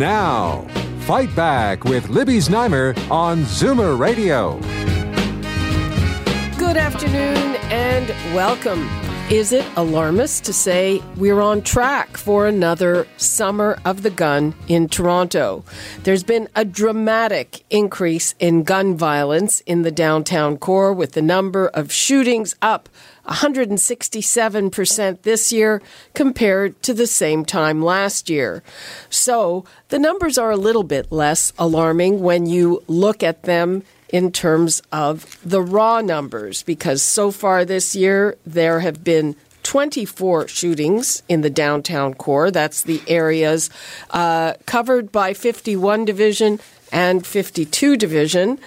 Now, 0.00 0.62
Fight 1.00 1.36
Back 1.36 1.84
with 1.84 2.08
Libby 2.08 2.38
Znaimer 2.38 2.96
on 3.10 3.40
Zoomer 3.42 3.98
Radio. 3.98 4.58
Good 6.56 6.78
afternoon 6.78 7.56
and 7.70 8.08
welcome. 8.34 8.88
Is 9.30 9.52
it 9.52 9.66
alarmist 9.76 10.44
to 10.44 10.54
say 10.54 11.02
we're 11.18 11.42
on 11.42 11.60
track 11.60 12.16
for 12.16 12.46
another 12.46 13.06
Summer 13.18 13.78
of 13.84 14.02
the 14.02 14.08
Gun 14.08 14.54
in 14.68 14.88
Toronto? 14.88 15.66
There's 16.04 16.24
been 16.24 16.48
a 16.56 16.64
dramatic 16.64 17.62
increase 17.68 18.34
in 18.38 18.62
gun 18.62 18.96
violence 18.96 19.60
in 19.66 19.82
the 19.82 19.92
downtown 19.92 20.56
core, 20.56 20.94
with 20.94 21.12
the 21.12 21.20
number 21.20 21.68
of 21.68 21.92
shootings 21.92 22.56
up 22.62 22.88
167% 23.30 25.22
this 25.22 25.52
year 25.52 25.80
compared 26.14 26.82
to 26.82 26.92
the 26.92 27.06
same 27.06 27.44
time 27.44 27.82
last 27.82 28.28
year. 28.28 28.62
So 29.08 29.64
the 29.88 29.98
numbers 29.98 30.36
are 30.36 30.50
a 30.50 30.56
little 30.56 30.82
bit 30.82 31.10
less 31.12 31.52
alarming 31.58 32.20
when 32.20 32.46
you 32.46 32.82
look 32.88 33.22
at 33.22 33.44
them 33.44 33.84
in 34.12 34.32
terms 34.32 34.82
of 34.90 35.38
the 35.44 35.62
raw 35.62 36.00
numbers, 36.00 36.64
because 36.64 37.00
so 37.02 37.30
far 37.30 37.64
this 37.64 37.94
year 37.94 38.36
there 38.44 38.80
have 38.80 39.04
been 39.04 39.36
24 39.62 40.48
shootings 40.48 41.22
in 41.28 41.42
the 41.42 41.50
downtown 41.50 42.14
core. 42.14 42.50
That's 42.50 42.82
the 42.82 43.00
areas 43.06 43.70
uh, 44.10 44.54
covered 44.66 45.12
by 45.12 45.34
51 45.34 46.04
Division 46.04 46.58
and 46.90 47.24
52 47.24 47.96
Division. 47.96 48.58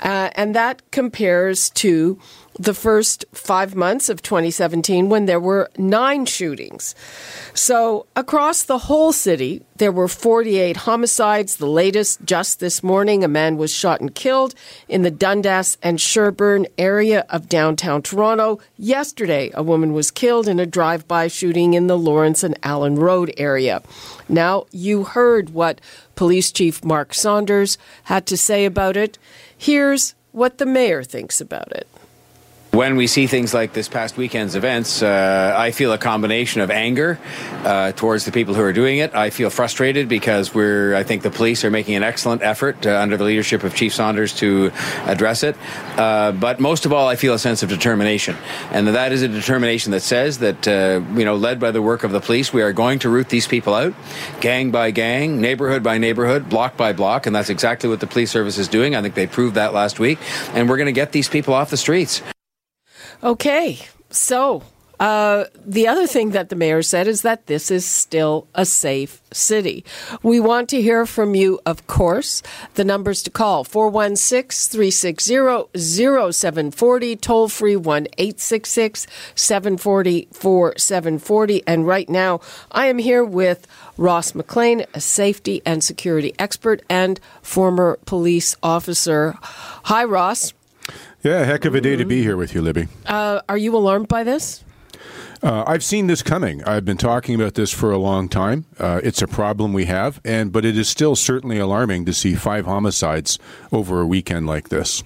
Uh, 0.00 0.30
and 0.34 0.54
that 0.54 0.82
compares 0.90 1.70
to 1.70 2.18
the 2.58 2.74
first 2.74 3.24
five 3.32 3.74
months 3.74 4.08
of 4.08 4.22
2017 4.22 5.08
when 5.08 5.26
there 5.26 5.40
were 5.40 5.70
nine 5.78 6.26
shootings. 6.26 6.94
So, 7.54 8.06
across 8.16 8.62
the 8.62 8.78
whole 8.78 9.12
city, 9.12 9.62
there 9.76 9.92
were 9.92 10.08
48 10.08 10.78
homicides. 10.78 11.56
The 11.56 11.66
latest 11.66 12.24
just 12.24 12.60
this 12.60 12.82
morning, 12.82 13.24
a 13.24 13.28
man 13.28 13.56
was 13.56 13.72
shot 13.72 14.00
and 14.00 14.14
killed 14.14 14.54
in 14.88 15.02
the 15.02 15.10
Dundas 15.10 15.78
and 15.82 15.98
Sherbourne 15.98 16.66
area 16.76 17.24
of 17.30 17.48
downtown 17.48 18.02
Toronto. 18.02 18.60
Yesterday, 18.76 19.50
a 19.54 19.62
woman 19.62 19.92
was 19.92 20.10
killed 20.10 20.48
in 20.48 20.60
a 20.60 20.66
drive 20.66 21.06
by 21.08 21.28
shooting 21.28 21.74
in 21.74 21.86
the 21.86 21.98
Lawrence 21.98 22.42
and 22.42 22.58
Allen 22.62 22.96
Road 22.96 23.32
area. 23.38 23.82
Now, 24.28 24.66
you 24.70 25.04
heard 25.04 25.50
what 25.50 25.80
Police 26.14 26.52
Chief 26.52 26.84
Mark 26.84 27.14
Saunders 27.14 27.78
had 28.04 28.26
to 28.26 28.36
say 28.36 28.64
about 28.64 28.96
it. 28.96 29.18
Here's 29.56 30.14
what 30.32 30.58
the 30.58 30.66
mayor 30.66 31.02
thinks 31.02 31.40
about 31.40 31.72
it. 31.72 31.86
When 32.72 32.94
we 32.94 33.08
see 33.08 33.26
things 33.26 33.52
like 33.52 33.72
this 33.72 33.88
past 33.88 34.16
weekend's 34.16 34.54
events, 34.54 35.02
uh, 35.02 35.54
I 35.58 35.72
feel 35.72 35.92
a 35.92 35.98
combination 35.98 36.60
of 36.60 36.70
anger 36.70 37.18
uh, 37.64 37.90
towards 37.90 38.26
the 38.26 38.30
people 38.30 38.54
who 38.54 38.62
are 38.62 38.72
doing 38.72 38.98
it. 38.98 39.12
I 39.12 39.30
feel 39.30 39.50
frustrated 39.50 40.08
because 40.08 40.54
we're, 40.54 40.94
I 40.94 41.02
think 41.02 41.22
the 41.22 41.32
police 41.32 41.64
are 41.64 41.70
making 41.70 41.96
an 41.96 42.04
excellent 42.04 42.42
effort 42.42 42.86
uh, 42.86 42.96
under 43.00 43.16
the 43.16 43.24
leadership 43.24 43.64
of 43.64 43.74
Chief 43.74 43.92
Saunders 43.92 44.32
to 44.34 44.70
address 45.06 45.42
it. 45.42 45.56
Uh, 45.96 46.30
but 46.30 46.60
most 46.60 46.86
of 46.86 46.92
all, 46.92 47.08
I 47.08 47.16
feel 47.16 47.34
a 47.34 47.40
sense 47.40 47.64
of 47.64 47.68
determination. 47.68 48.36
And 48.70 48.86
that 48.86 49.10
is 49.10 49.22
a 49.22 49.28
determination 49.28 49.90
that 49.90 50.02
says 50.02 50.38
that, 50.38 50.68
uh, 50.68 51.02
you 51.18 51.24
know, 51.24 51.34
led 51.34 51.58
by 51.58 51.72
the 51.72 51.82
work 51.82 52.04
of 52.04 52.12
the 52.12 52.20
police, 52.20 52.52
we 52.52 52.62
are 52.62 52.72
going 52.72 53.00
to 53.00 53.08
root 53.08 53.30
these 53.30 53.48
people 53.48 53.74
out, 53.74 53.94
gang 54.40 54.70
by 54.70 54.92
gang, 54.92 55.40
neighborhood 55.40 55.82
by 55.82 55.98
neighborhood, 55.98 56.48
block 56.48 56.76
by 56.76 56.92
block. 56.92 57.26
And 57.26 57.34
that's 57.34 57.50
exactly 57.50 57.90
what 57.90 57.98
the 57.98 58.06
police 58.06 58.30
service 58.30 58.58
is 58.58 58.68
doing. 58.68 58.94
I 58.94 59.02
think 59.02 59.16
they 59.16 59.26
proved 59.26 59.56
that 59.56 59.74
last 59.74 59.98
week. 59.98 60.20
And 60.54 60.68
we're 60.68 60.76
going 60.76 60.86
to 60.86 60.92
get 60.92 61.10
these 61.10 61.28
people 61.28 61.52
off 61.52 61.70
the 61.70 61.76
streets. 61.76 62.22
Okay, 63.22 63.78
so 64.08 64.62
uh, 65.00 65.44
the 65.66 65.88
other 65.88 66.06
thing 66.06 66.30
that 66.30 66.50
the 66.50 66.56
mayor 66.56 66.82
said 66.82 67.06
is 67.06 67.22
that 67.22 67.46
this 67.46 67.70
is 67.70 67.84
still 67.84 68.46
a 68.54 68.66
safe 68.66 69.22
city. 69.32 69.84
We 70.22 70.40
want 70.40 70.68
to 70.70 70.80
hear 70.80 71.04
from 71.04 71.34
you, 71.34 71.60
of 71.64 71.86
course. 71.86 72.42
The 72.74 72.84
numbers 72.84 73.22
to 73.24 73.30
call 73.30 73.64
416 73.64 74.70
360 74.70 76.32
0740, 76.32 77.16
toll 77.16 77.48
free 77.48 77.76
1 77.76 78.08
866 78.18 79.06
740 79.34 80.28
4740. 80.32 81.62
And 81.66 81.86
right 81.86 82.08
now, 82.08 82.40
I 82.70 82.86
am 82.86 82.98
here 82.98 83.24
with 83.24 83.66
Ross 83.98 84.34
McLean, 84.34 84.84
a 84.92 85.00
safety 85.00 85.60
and 85.64 85.84
security 85.84 86.34
expert 86.38 86.82
and 86.88 87.20
former 87.42 87.98
police 88.04 88.56
officer. 88.62 89.34
Hi, 89.42 90.04
Ross. 90.04 90.52
Yeah, 91.22 91.44
heck 91.44 91.66
of 91.66 91.74
a 91.74 91.82
day 91.82 91.96
to 91.96 92.06
be 92.06 92.22
here 92.22 92.36
with 92.36 92.54
you, 92.54 92.62
Libby. 92.62 92.88
Uh, 93.04 93.42
are 93.48 93.58
you 93.58 93.76
alarmed 93.76 94.08
by 94.08 94.24
this? 94.24 94.64
Uh, 95.42 95.64
I've 95.66 95.84
seen 95.84 96.06
this 96.06 96.22
coming. 96.22 96.64
I've 96.64 96.84
been 96.84 96.96
talking 96.96 97.34
about 97.34 97.54
this 97.54 97.70
for 97.70 97.90
a 97.90 97.98
long 97.98 98.28
time. 98.28 98.64
Uh, 98.78 99.00
it's 99.02 99.20
a 99.20 99.26
problem 99.26 99.72
we 99.72 99.84
have, 99.86 100.20
and 100.24 100.50
but 100.50 100.64
it 100.64 100.78
is 100.78 100.88
still 100.88 101.16
certainly 101.16 101.58
alarming 101.58 102.04
to 102.06 102.12
see 102.14 102.34
five 102.34 102.64
homicides 102.64 103.38
over 103.70 104.00
a 104.00 104.06
weekend 104.06 104.46
like 104.46 104.70
this. 104.70 105.02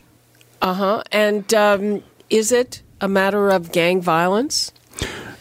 Uh 0.63 0.75
huh. 0.75 1.03
And 1.11 1.53
um, 1.55 2.03
is 2.31 2.53
it 2.53 2.83
a 3.01 3.09
matter 3.09 3.51
of 3.51 3.73
gang 3.73 4.01
violence? 4.01 4.73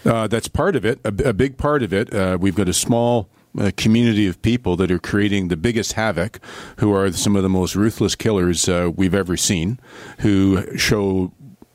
Uh, 0.05 0.28
that's 0.28 0.47
part 0.47 0.75
of 0.75 0.85
it. 0.85 1.00
A, 1.03 1.29
a 1.29 1.34
big 1.34 1.57
part 1.57 1.81
of 1.81 1.94
it. 1.94 2.13
Uh, 2.13 2.38
we've 2.40 2.55
got 2.55 2.67
a 2.67 2.73
small 2.73 3.29
a 3.58 3.72
community 3.72 4.28
of 4.28 4.41
people 4.41 4.75
that 4.78 4.91
are 4.91 5.00
creating 5.00 5.47
the 5.47 5.58
biggest 5.58 5.94
havoc, 5.94 6.40
who 6.78 6.94
are 6.94 7.12
some 7.12 7.36
of 7.36 7.44
the 7.44 7.50
most 7.50 7.75
ruthless 7.75 8.16
killers 8.16 8.68
uh, 8.68 8.91
we've 8.96 9.14
ever 9.14 9.38
seen, 9.38 9.80
who 10.19 10.78
show 10.78 11.31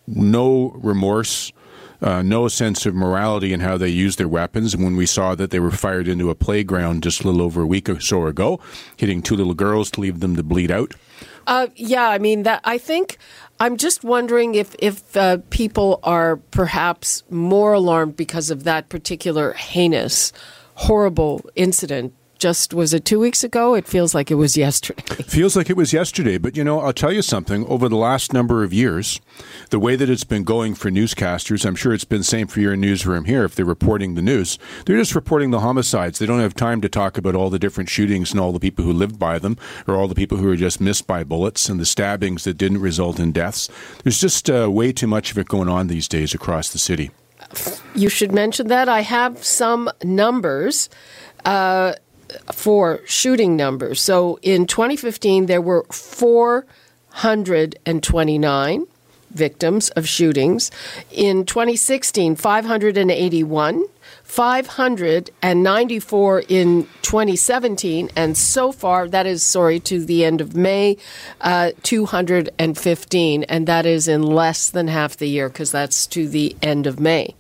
no 0.07 0.71
remorse. 0.77 1.53
Uh, 2.01 2.23
no 2.23 2.47
sense 2.47 2.87
of 2.87 2.95
morality 2.95 3.53
in 3.53 3.59
how 3.59 3.77
they 3.77 3.89
use 3.89 4.15
their 4.15 4.29
weapons. 4.29 4.77
When 4.77 4.95
we 4.95 5.05
saw 5.05 5.35
that 5.35 5.51
they 5.51 5.59
were 5.59 5.73
fired 5.73 6.07
into 6.07 6.31
a 6.31 6.35
playground 6.37 7.03
just 7.03 7.23
a 7.23 7.27
little 7.27 7.43
over 7.43 7.63
a 7.63 7.67
week 7.67 7.89
or 7.89 7.99
so 7.99 8.27
ago, 8.27 8.61
hitting 8.97 9.21
two 9.21 9.35
little 9.35 9.53
girls 9.53 9.91
to 9.93 10.01
leave 10.01 10.21
them 10.21 10.37
to 10.37 10.45
bleed 10.45 10.71
out. 10.71 10.95
Uh, 11.49 11.67
yeah, 11.75 12.09
I 12.09 12.19
mean 12.19 12.45
that. 12.45 12.61
I 12.63 12.79
think 12.79 13.19
I'm 13.59 13.77
just 13.77 14.05
wondering 14.05 14.55
if 14.55 14.77
if 14.79 15.17
uh, 15.17 15.39
people 15.51 15.99
are 16.05 16.37
perhaps 16.37 17.25
more 17.31 17.73
alarmed 17.73 18.17
because 18.17 18.51
of 18.51 18.63
that 18.63 18.89
particular 18.89 19.55
heinous 19.55 20.33
horrible 20.79 21.45
incident 21.57 22.15
just 22.39 22.73
was 22.73 22.95
it 22.95 23.05
two 23.05 23.19
weeks 23.19 23.43
ago? 23.43 23.75
It 23.75 23.87
feels 23.87 24.15
like 24.15 24.31
it 24.31 24.37
was 24.37 24.57
yesterday. 24.57 25.03
Feels 25.25 25.57
like 25.57 25.69
it 25.69 25.77
was 25.77 25.93
yesterday, 25.93 26.39
but 26.39 26.57
you 26.57 26.63
know, 26.63 26.81
I'll 26.81 26.93
tell 26.93 27.13
you 27.13 27.21
something. 27.21 27.67
Over 27.67 27.89
the 27.89 27.97
last 27.97 28.33
number 28.33 28.63
of 28.63 28.73
years, 28.73 29.21
the 29.71 29.81
way 29.81 29.97
that 29.97 30.09
it's 30.09 30.23
been 30.23 30.45
going 30.45 30.77
for 30.77 30.89
newscasters, 30.89 31.67
I'm 31.67 31.75
sure 31.75 31.93
it's 31.93 32.05
been 32.05 32.19
the 32.19 32.25
same 32.25 32.47
for 32.47 32.61
your 32.61 32.77
newsroom 32.77 33.25
here. 33.25 33.45
If 33.45 33.57
they're 33.57 33.65
reporting 33.65 34.15
the 34.15 34.23
news, 34.23 34.57
they're 34.87 34.97
just 34.97 35.17
reporting 35.17 35.51
the 35.51 35.61
homicides. 35.61 36.21
They 36.21 36.27
don't 36.27 36.41
have 36.41 36.55
time 36.55 36.81
to 36.83 36.89
talk 36.89 37.19
about 37.19 37.35
all 37.35 37.51
the 37.51 37.59
different 37.59 37.91
shootings 37.91 38.31
and 38.31 38.39
all 38.39 38.53
the 38.53 38.61
people 38.61 38.85
who 38.85 38.93
lived 38.93 39.19
by 39.19 39.41
them, 39.41 39.59
or 39.89 39.97
all 39.97 40.07
the 40.07 40.15
people 40.15 40.39
who 40.39 40.47
were 40.47 40.57
just 40.57 40.81
missed 40.81 41.09
by 41.09 41.25
bullets 41.25 41.69
and 41.69 41.81
the 41.81 41.87
stabbings 41.87 42.45
that 42.45 42.57
didn't 42.57 42.81
result 42.81 43.19
in 43.19 43.33
deaths. 43.33 43.69
There's 44.05 44.21
just 44.21 44.49
uh, 44.49 44.71
way 44.71 44.93
too 44.93 45.09
much 45.09 45.33
of 45.33 45.39
it 45.39 45.49
going 45.49 45.69
on 45.69 45.89
these 45.89 46.07
days 46.07 46.35
across 46.35 46.71
the 46.71 46.79
city. 46.79 47.11
You 47.95 48.09
should 48.09 48.33
mention 48.33 48.69
that. 48.69 48.89
I 48.89 49.01
have 49.01 49.45
some 49.45 49.91
numbers 50.05 50.89
uh, 51.45 51.95
for 52.53 53.01
shooting 53.07 53.57
numbers. 53.57 54.01
So 54.01 54.39
in 54.43 54.67
2015, 54.67 55.47
there 55.47 55.61
were 55.61 55.85
429 55.91 58.87
victims 59.31 59.91
of 59.91 60.09
shootings. 60.09 60.71
In 61.11 61.45
2016, 61.45 62.37
581. 62.37 63.85
594 64.25 66.41
in 66.49 66.87
2017, 67.01 68.11
and 68.15 68.37
so 68.37 68.73
far, 68.73 69.09
that 69.09 69.27
is, 69.27 69.43
sorry, 69.43 69.81
to 69.81 70.05
the 70.05 70.23
end 70.23 70.43
of 70.43 70.55
May, 70.55 70.99
uh, 71.41 71.71
215, 71.83 73.45
and 73.45 73.67
that 73.67 73.87
is 73.87 74.07
in 74.07 74.23
less 74.23 74.69
than 74.69 74.89
half 74.89 75.17
the 75.17 75.29
year 75.29 75.49
because 75.49 75.73
that's 75.73 76.07
to 76.09 76.29
the 76.29 76.55
end 76.63 76.87
of 76.87 77.01
May. 77.01 77.35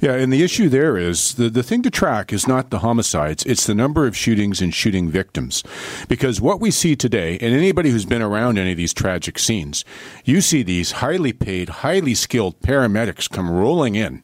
Yeah, 0.00 0.14
and 0.14 0.32
the 0.32 0.42
issue 0.42 0.68
there 0.68 0.96
is 0.96 1.34
the, 1.34 1.48
the 1.48 1.62
thing 1.62 1.82
to 1.82 1.90
track 1.90 2.32
is 2.32 2.46
not 2.46 2.70
the 2.70 2.80
homicides, 2.80 3.44
it's 3.44 3.66
the 3.66 3.74
number 3.74 4.06
of 4.06 4.16
shootings 4.16 4.60
and 4.60 4.74
shooting 4.74 5.08
victims. 5.08 5.62
Because 6.08 6.40
what 6.40 6.60
we 6.60 6.70
see 6.70 6.96
today, 6.96 7.38
and 7.40 7.54
anybody 7.54 7.90
who's 7.90 8.04
been 8.04 8.22
around 8.22 8.58
any 8.58 8.72
of 8.72 8.76
these 8.76 8.94
tragic 8.94 9.38
scenes, 9.38 9.84
you 10.24 10.40
see 10.40 10.62
these 10.62 10.92
highly 10.92 11.32
paid, 11.32 11.68
highly 11.68 12.14
skilled 12.14 12.60
paramedics 12.60 13.30
come 13.30 13.50
rolling 13.50 13.94
in, 13.94 14.22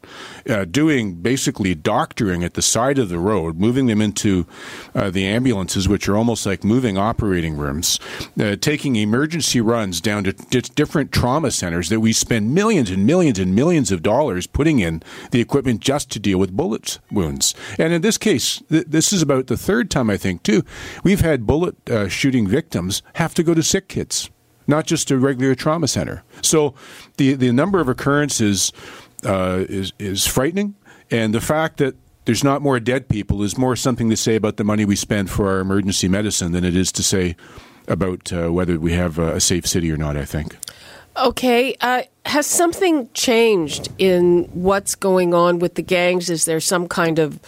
uh, 0.50 0.64
doing 0.64 1.14
basically 1.14 1.74
doctoring 1.74 2.44
at 2.44 2.54
the 2.54 2.62
side 2.62 2.98
of 2.98 3.08
the 3.08 3.18
road, 3.18 3.56
moving 3.56 3.86
them 3.86 4.00
into 4.00 4.46
uh, 4.94 5.10
the 5.10 5.26
ambulances, 5.26 5.88
which 5.88 6.08
are 6.08 6.16
almost 6.16 6.44
like 6.44 6.64
moving 6.64 6.98
operating 6.98 7.56
rooms, 7.56 7.98
uh, 8.38 8.56
taking 8.56 8.96
emergency 8.96 9.60
runs 9.60 10.00
down 10.00 10.24
to 10.24 10.32
d- 10.32 10.60
different 10.74 11.12
trauma 11.12 11.50
centers 11.50 11.88
that 11.88 12.00
we 12.00 12.12
spend 12.12 12.54
millions 12.54 12.90
and 12.90 13.06
millions 13.06 13.38
and 13.38 13.54
millions 13.54 13.92
of 13.92 14.02
dollars 14.02 14.46
putting 14.46 14.80
in 14.80 15.02
the 15.30 15.40
equipment 15.40 15.80
just 15.80 16.10
to 16.10 16.18
deal 16.18 16.38
with 16.38 16.56
bullet 16.56 16.98
wounds. 17.10 17.54
And 17.78 17.92
in 17.92 18.02
this 18.02 18.18
case, 18.18 18.62
th- 18.68 18.86
this 18.86 19.12
is 19.12 19.22
about 19.22 19.46
the 19.46 19.56
third 19.56 19.90
time, 19.90 20.10
I 20.10 20.16
think, 20.16 20.42
too, 20.42 20.64
we've 21.04 21.20
had 21.20 21.46
bullet 21.46 21.76
uh, 21.88 22.08
shooting 22.08 22.48
victims 22.48 23.02
have 23.14 23.34
to 23.34 23.42
go 23.42 23.54
to 23.54 23.62
sick 23.62 23.88
kids, 23.88 24.30
not 24.66 24.86
just 24.86 25.10
a 25.10 25.18
regular 25.18 25.54
trauma 25.54 25.88
center. 25.88 26.22
So 26.42 26.74
the, 27.16 27.34
the 27.34 27.52
number 27.52 27.80
of 27.80 27.88
occurrences 27.88 28.72
uh, 29.24 29.64
is, 29.68 29.92
is 29.98 30.26
frightening. 30.26 30.74
And 31.10 31.34
the 31.34 31.40
fact 31.40 31.78
that 31.78 31.96
there's 32.24 32.44
not 32.44 32.62
more 32.62 32.78
dead 32.78 33.08
people 33.08 33.42
is 33.42 33.58
more 33.58 33.74
something 33.76 34.10
to 34.10 34.16
say 34.16 34.36
about 34.36 34.56
the 34.56 34.64
money 34.64 34.84
we 34.84 34.96
spend 34.96 35.30
for 35.30 35.48
our 35.48 35.60
emergency 35.60 36.08
medicine 36.08 36.52
than 36.52 36.64
it 36.64 36.76
is 36.76 36.92
to 36.92 37.02
say 37.02 37.36
about 37.88 38.32
uh, 38.32 38.52
whether 38.52 38.78
we 38.78 38.92
have 38.92 39.18
a 39.18 39.40
safe 39.40 39.66
city 39.66 39.90
or 39.90 39.96
not, 39.96 40.16
I 40.16 40.24
think. 40.24 40.56
Okay. 41.16 41.76
Uh, 41.80 42.02
has 42.24 42.46
something 42.46 43.08
changed 43.14 43.88
in 43.98 44.44
what's 44.52 44.94
going 44.94 45.34
on 45.34 45.58
with 45.58 45.74
the 45.74 45.82
gangs? 45.82 46.30
Is 46.30 46.44
there 46.44 46.60
some 46.60 46.86
kind 46.86 47.18
of 47.18 47.40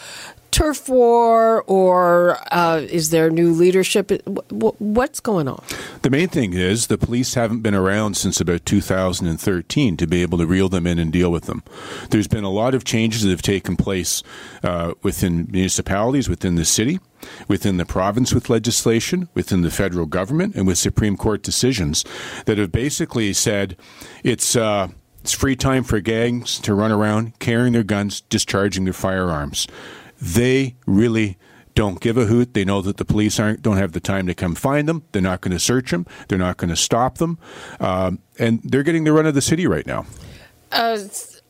turf 0.52 0.88
war 0.88 1.62
or 1.62 2.38
uh, 2.52 2.81
is 2.88 3.10
there 3.10 3.31
new 3.31 3.50
leadership? 3.50 4.12
What's 4.50 5.19
going 5.19 5.49
on? 5.49 5.64
The 6.02 6.10
main 6.10 6.28
thing 6.28 6.52
is 6.52 6.87
the 6.87 6.99
police 6.99 7.34
haven't 7.34 7.62
been 7.62 7.75
around 7.75 8.16
since 8.16 8.40
about 8.40 8.64
2013 8.64 9.96
to 9.96 10.06
be 10.06 10.22
able 10.22 10.38
to 10.38 10.46
reel 10.46 10.69
them 10.69 10.87
in 10.87 10.99
and 10.99 11.12
deal 11.12 11.32
with 11.32 11.44
them. 11.44 11.64
There's 12.10 12.28
been 12.28 12.44
a 12.44 12.50
lot 12.50 12.75
of 12.75 12.84
changes 12.84 13.22
that 13.22 13.31
have 13.31 13.43
taken 13.43 13.76
place 13.76 14.22
uh, 14.62 14.93
within 15.02 15.49
municipalities, 15.50 16.28
within 16.28 16.55
the 16.55 16.64
city 16.64 17.00
within 17.46 17.76
the 17.76 17.84
province 17.84 18.34
with 18.34 18.50
legislation, 18.50 19.28
within 19.32 19.62
the 19.62 19.70
federal 19.70 20.06
government, 20.06 20.56
and 20.56 20.66
with 20.66 20.76
Supreme 20.76 21.16
Court 21.16 21.40
decisions 21.40 22.05
that 22.46 22.58
have 22.58 22.72
basically 22.72 23.32
said 23.32 23.76
it's. 24.22 24.56
Uh, 24.56 24.88
it's 25.20 25.32
free 25.32 25.55
time 25.55 25.84
for 25.84 26.00
gangs 26.00 26.58
to 26.58 26.75
run 26.75 26.90
around 26.90 27.38
carrying 27.38 27.75
their 27.75 27.84
guns, 27.84 28.22
discharging 28.22 28.82
their 28.82 28.93
firearms. 28.93 29.69
They 30.22 30.76
really 30.86 31.36
don't 31.74 32.00
give 32.00 32.16
a 32.16 32.26
hoot. 32.26 32.54
They 32.54 32.64
know 32.64 32.80
that 32.80 32.96
the 32.96 33.04
police 33.04 33.40
aren't 33.40 33.60
don't 33.60 33.76
have 33.76 33.90
the 33.90 33.98
time 33.98 34.28
to 34.28 34.34
come 34.34 34.54
find 34.54 34.88
them. 34.88 35.02
They're 35.10 35.20
not 35.20 35.40
going 35.40 35.50
to 35.52 35.58
search 35.58 35.90
them. 35.90 36.06
They're 36.28 36.38
not 36.38 36.58
going 36.58 36.70
to 36.70 36.76
stop 36.76 37.19
them, 37.19 37.38
um, 37.80 38.20
and 38.38 38.60
they're 38.62 38.84
getting 38.84 39.02
the 39.02 39.12
run 39.12 39.26
of 39.26 39.34
the 39.34 39.42
city 39.42 39.66
right 39.66 39.86
now. 39.86 40.06
Uh, 40.70 40.98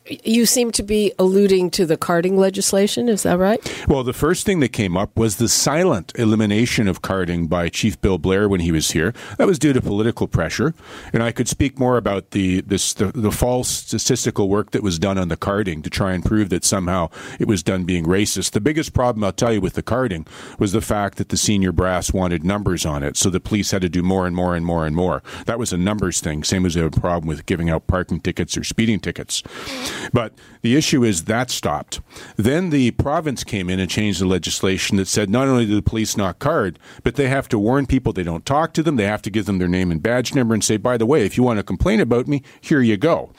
you 0.09 0.45
seem 0.45 0.71
to 0.71 0.83
be 0.83 1.13
alluding 1.17 1.71
to 1.71 1.85
the 1.85 1.95
carding 1.95 2.37
legislation, 2.37 3.07
is 3.07 3.23
that 3.23 3.37
right? 3.37 3.85
Well, 3.87 4.03
the 4.03 4.13
first 4.13 4.45
thing 4.45 4.59
that 4.59 4.69
came 4.69 4.97
up 4.97 5.17
was 5.17 5.37
the 5.37 5.47
silent 5.47 6.11
elimination 6.15 6.87
of 6.87 7.01
carding 7.01 7.47
by 7.47 7.69
Chief 7.69 7.99
Bill 8.01 8.17
Blair 8.17 8.49
when 8.49 8.59
he 8.59 8.71
was 8.71 8.91
here. 8.91 9.13
That 9.37 9.47
was 9.47 9.57
due 9.57 9.71
to 9.71 9.81
political 9.81 10.27
pressure, 10.27 10.73
and 11.13 11.23
I 11.23 11.31
could 11.31 11.47
speak 11.47 11.79
more 11.79 11.97
about 11.97 12.31
the 12.31 12.61
this 12.61 12.93
the, 12.93 13.07
the 13.13 13.31
false 13.31 13.69
statistical 13.69 14.49
work 14.49 14.71
that 14.71 14.83
was 14.83 14.99
done 14.99 15.17
on 15.17 15.29
the 15.29 15.37
carding 15.37 15.81
to 15.83 15.89
try 15.89 16.13
and 16.13 16.23
prove 16.23 16.49
that 16.49 16.65
somehow 16.65 17.09
it 17.39 17.47
was 17.47 17.63
done 17.63 17.85
being 17.85 18.05
racist. 18.05 18.51
The 18.51 18.61
biggest 18.61 18.93
problem 18.93 19.23
I'll 19.23 19.31
tell 19.31 19.53
you 19.53 19.61
with 19.61 19.73
the 19.73 19.83
carding 19.83 20.27
was 20.59 20.73
the 20.73 20.81
fact 20.81 21.17
that 21.17 21.29
the 21.29 21.37
senior 21.37 21.71
brass 21.71 22.11
wanted 22.11 22.43
numbers 22.43 22.85
on 22.85 23.03
it, 23.03 23.15
so 23.15 23.29
the 23.29 23.39
police 23.39 23.71
had 23.71 23.81
to 23.81 23.89
do 23.89 24.03
more 24.03 24.27
and 24.27 24.35
more 24.35 24.55
and 24.55 24.65
more 24.65 24.85
and 24.85 24.95
more. 24.95 25.23
That 25.45 25.59
was 25.59 25.71
a 25.71 25.77
numbers 25.77 26.19
thing, 26.19 26.43
same 26.43 26.65
as 26.65 26.73
they 26.73 26.81
have 26.81 26.97
a 26.97 26.99
problem 26.99 27.27
with 27.27 27.45
giving 27.45 27.69
out 27.69 27.87
parking 27.87 28.19
tickets 28.19 28.57
or 28.57 28.63
speeding 28.63 28.99
tickets. 28.99 29.43
But 30.11 30.33
the 30.61 30.75
issue 30.75 31.03
is 31.03 31.25
that 31.25 31.49
stopped. 31.49 32.01
Then 32.35 32.69
the 32.69 32.91
province 32.91 33.43
came 33.43 33.69
in 33.69 33.79
and 33.79 33.89
changed 33.89 34.21
the 34.21 34.25
legislation 34.25 34.97
that 34.97 35.07
said 35.07 35.29
not 35.29 35.47
only 35.47 35.65
do 35.65 35.75
the 35.75 35.81
police 35.81 36.17
not 36.17 36.39
card, 36.39 36.79
but 37.03 37.15
they 37.15 37.27
have 37.27 37.47
to 37.49 37.59
warn 37.59 37.85
people 37.85 38.13
they 38.13 38.23
don't 38.23 38.45
talk 38.45 38.73
to 38.73 38.83
them, 38.83 38.95
they 38.95 39.05
have 39.05 39.21
to 39.23 39.29
give 39.29 39.45
them 39.45 39.59
their 39.59 39.67
name 39.67 39.91
and 39.91 40.01
badge 40.01 40.33
number 40.33 40.53
and 40.53 40.63
say, 40.63 40.77
by 40.77 40.97
the 40.97 41.05
way, 41.05 41.25
if 41.25 41.37
you 41.37 41.43
want 41.43 41.57
to 41.57 41.63
complain 41.63 41.99
about 41.99 42.27
me, 42.27 42.43
here 42.61 42.81
you 42.81 42.97
go. 42.97 43.31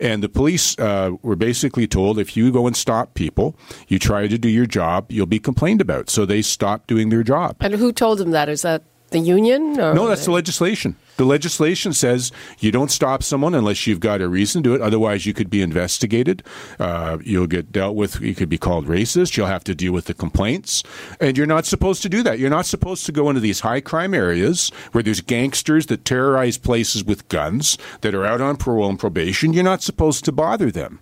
And 0.00 0.22
the 0.22 0.28
police 0.28 0.78
uh, 0.78 1.12
were 1.22 1.36
basically 1.36 1.86
told 1.86 2.18
if 2.18 2.36
you 2.36 2.52
go 2.52 2.66
and 2.66 2.76
stop 2.76 3.14
people, 3.14 3.56
you 3.88 3.98
try 3.98 4.28
to 4.28 4.38
do 4.38 4.48
your 4.48 4.66
job, 4.66 5.10
you'll 5.10 5.26
be 5.26 5.38
complained 5.38 5.80
about. 5.80 6.10
So 6.10 6.24
they 6.24 6.42
stopped 6.42 6.88
doing 6.88 7.08
their 7.08 7.22
job. 7.22 7.56
And 7.60 7.74
who 7.74 7.92
told 7.92 8.18
them 8.18 8.30
that? 8.32 8.48
Is 8.48 8.62
that 8.62 8.82
the 9.10 9.18
union? 9.18 9.72
no, 9.72 10.06
that's 10.06 10.24
the 10.24 10.30
legislation. 10.30 10.96
The 11.16 11.24
legislation 11.24 11.92
says 11.92 12.30
you 12.60 12.70
don't 12.70 12.92
stop 12.92 13.24
someone 13.24 13.52
unless 13.52 13.86
you've 13.86 13.98
got 13.98 14.20
a 14.20 14.28
reason 14.28 14.62
to 14.62 14.68
do 14.68 14.74
it. 14.76 14.80
Otherwise, 14.80 15.26
you 15.26 15.34
could 15.34 15.50
be 15.50 15.62
investigated. 15.62 16.44
Uh, 16.78 17.18
you'll 17.24 17.48
get 17.48 17.72
dealt 17.72 17.96
with. 17.96 18.20
You 18.20 18.36
could 18.36 18.48
be 18.48 18.56
called 18.56 18.86
racist. 18.86 19.36
You'll 19.36 19.48
have 19.48 19.64
to 19.64 19.74
deal 19.74 19.92
with 19.92 20.04
the 20.04 20.14
complaints. 20.14 20.84
And 21.20 21.36
you're 21.36 21.46
not 21.46 21.66
supposed 21.66 22.02
to 22.02 22.08
do 22.08 22.22
that. 22.22 22.38
You're 22.38 22.50
not 22.50 22.66
supposed 22.66 23.04
to 23.06 23.12
go 23.12 23.28
into 23.28 23.40
these 23.40 23.60
high 23.60 23.80
crime 23.80 24.14
areas 24.14 24.70
where 24.92 25.02
there's 25.02 25.20
gangsters 25.20 25.86
that 25.86 26.04
terrorize 26.04 26.56
places 26.56 27.02
with 27.02 27.26
guns 27.28 27.78
that 28.02 28.14
are 28.14 28.24
out 28.24 28.40
on 28.40 28.56
parole 28.56 28.88
and 28.88 28.98
probation. 28.98 29.52
You're 29.52 29.64
not 29.64 29.82
supposed 29.82 30.24
to 30.26 30.32
bother 30.32 30.70
them. 30.70 31.00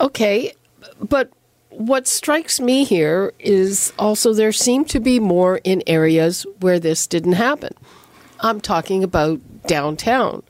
Okay, 0.00 0.52
but 1.00 1.32
what 1.70 2.06
strikes 2.06 2.60
me 2.60 2.84
here 2.84 3.32
is 3.38 3.92
also 3.98 4.32
there 4.32 4.52
seem 4.52 4.84
to 4.86 5.00
be 5.00 5.20
more 5.20 5.60
in 5.64 5.82
areas 5.86 6.46
where 6.60 6.78
this 6.78 7.06
didn't 7.06 7.32
happen. 7.34 7.74
I'm 8.40 8.60
talking 8.60 9.04
about 9.04 9.40
downtown. 9.66 10.42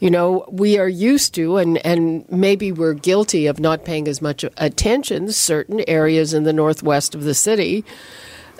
You 0.00 0.10
know, 0.10 0.46
we 0.50 0.78
are 0.78 0.88
used 0.88 1.34
to, 1.34 1.58
and, 1.58 1.78
and 1.86 2.30
maybe 2.30 2.72
we're 2.72 2.94
guilty 2.94 3.46
of 3.46 3.60
not 3.60 3.84
paying 3.84 4.08
as 4.08 4.20
much 4.20 4.44
attention, 4.56 5.30
certain 5.32 5.82
areas 5.86 6.34
in 6.34 6.44
the 6.44 6.52
northwest 6.52 7.14
of 7.14 7.22
the 7.22 7.34
city 7.34 7.84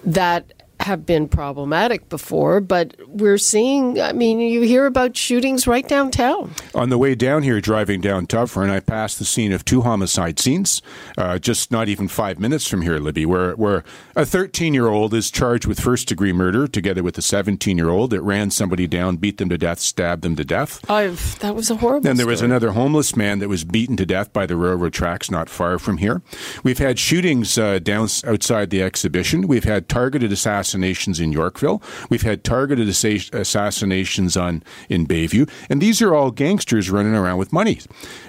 that 0.04 0.63
have 0.84 1.06
been 1.06 1.28
problematic 1.28 2.08
before, 2.10 2.60
but 2.60 2.94
we're 3.08 3.38
seeing, 3.38 3.98
I 4.00 4.12
mean, 4.12 4.38
you 4.38 4.60
hear 4.60 4.84
about 4.84 5.16
shootings 5.16 5.66
right 5.66 5.86
downtown. 5.88 6.52
On 6.74 6.90
the 6.90 6.98
way 6.98 7.14
down 7.14 7.42
here, 7.42 7.58
driving 7.60 8.02
down 8.02 8.26
Dufferin, 8.26 8.68
I 8.68 8.80
passed 8.80 9.18
the 9.18 9.24
scene 9.24 9.50
of 9.52 9.64
two 9.64 9.80
homicide 9.80 10.38
scenes, 10.38 10.82
uh, 11.16 11.38
just 11.38 11.72
not 11.72 11.88
even 11.88 12.06
five 12.06 12.38
minutes 12.38 12.66
from 12.68 12.82
here, 12.82 12.98
Libby, 12.98 13.24
where, 13.24 13.52
where 13.52 13.82
a 14.14 14.26
13 14.26 14.74
year 14.74 14.88
old 14.88 15.14
is 15.14 15.30
charged 15.30 15.66
with 15.66 15.80
first 15.80 16.06
degree 16.06 16.34
murder 16.34 16.68
together 16.68 17.02
with 17.02 17.16
a 17.16 17.22
17 17.22 17.78
year 17.78 17.88
old 17.88 18.10
that 18.10 18.20
ran 18.20 18.50
somebody 18.50 18.86
down, 18.86 19.16
beat 19.16 19.38
them 19.38 19.48
to 19.48 19.56
death, 19.56 19.80
stabbed 19.80 20.22
them 20.22 20.36
to 20.36 20.44
death. 20.44 20.88
I've, 20.90 21.38
that 21.38 21.54
was 21.54 21.70
a 21.70 21.76
horrible 21.76 22.02
Then 22.02 22.18
there 22.18 22.26
was 22.26 22.42
another 22.42 22.72
homeless 22.72 23.16
man 23.16 23.38
that 23.38 23.48
was 23.48 23.64
beaten 23.64 23.96
to 23.96 24.04
death 24.04 24.34
by 24.34 24.44
the 24.44 24.56
railroad 24.56 24.92
tracks 24.92 25.30
not 25.30 25.48
far 25.48 25.78
from 25.78 25.96
here. 25.96 26.20
We've 26.62 26.78
had 26.78 26.98
shootings 26.98 27.56
uh, 27.56 27.78
down 27.78 28.08
outside 28.26 28.68
the 28.68 28.82
exhibition. 28.82 29.46
We've 29.46 29.64
had 29.64 29.88
targeted 29.88 30.30
assassinations 30.30 30.73
assassinations 30.74 31.20
in 31.20 31.32
Yorkville. 31.32 31.82
We've 32.10 32.22
had 32.22 32.42
targeted 32.42 32.88
assassinations 32.88 34.36
on 34.36 34.62
in 34.88 35.06
Bayview, 35.06 35.48
and 35.70 35.80
these 35.80 36.02
are 36.02 36.14
all 36.14 36.30
gangsters 36.30 36.90
running 36.90 37.14
around 37.14 37.38
with 37.38 37.52
money, 37.52 37.80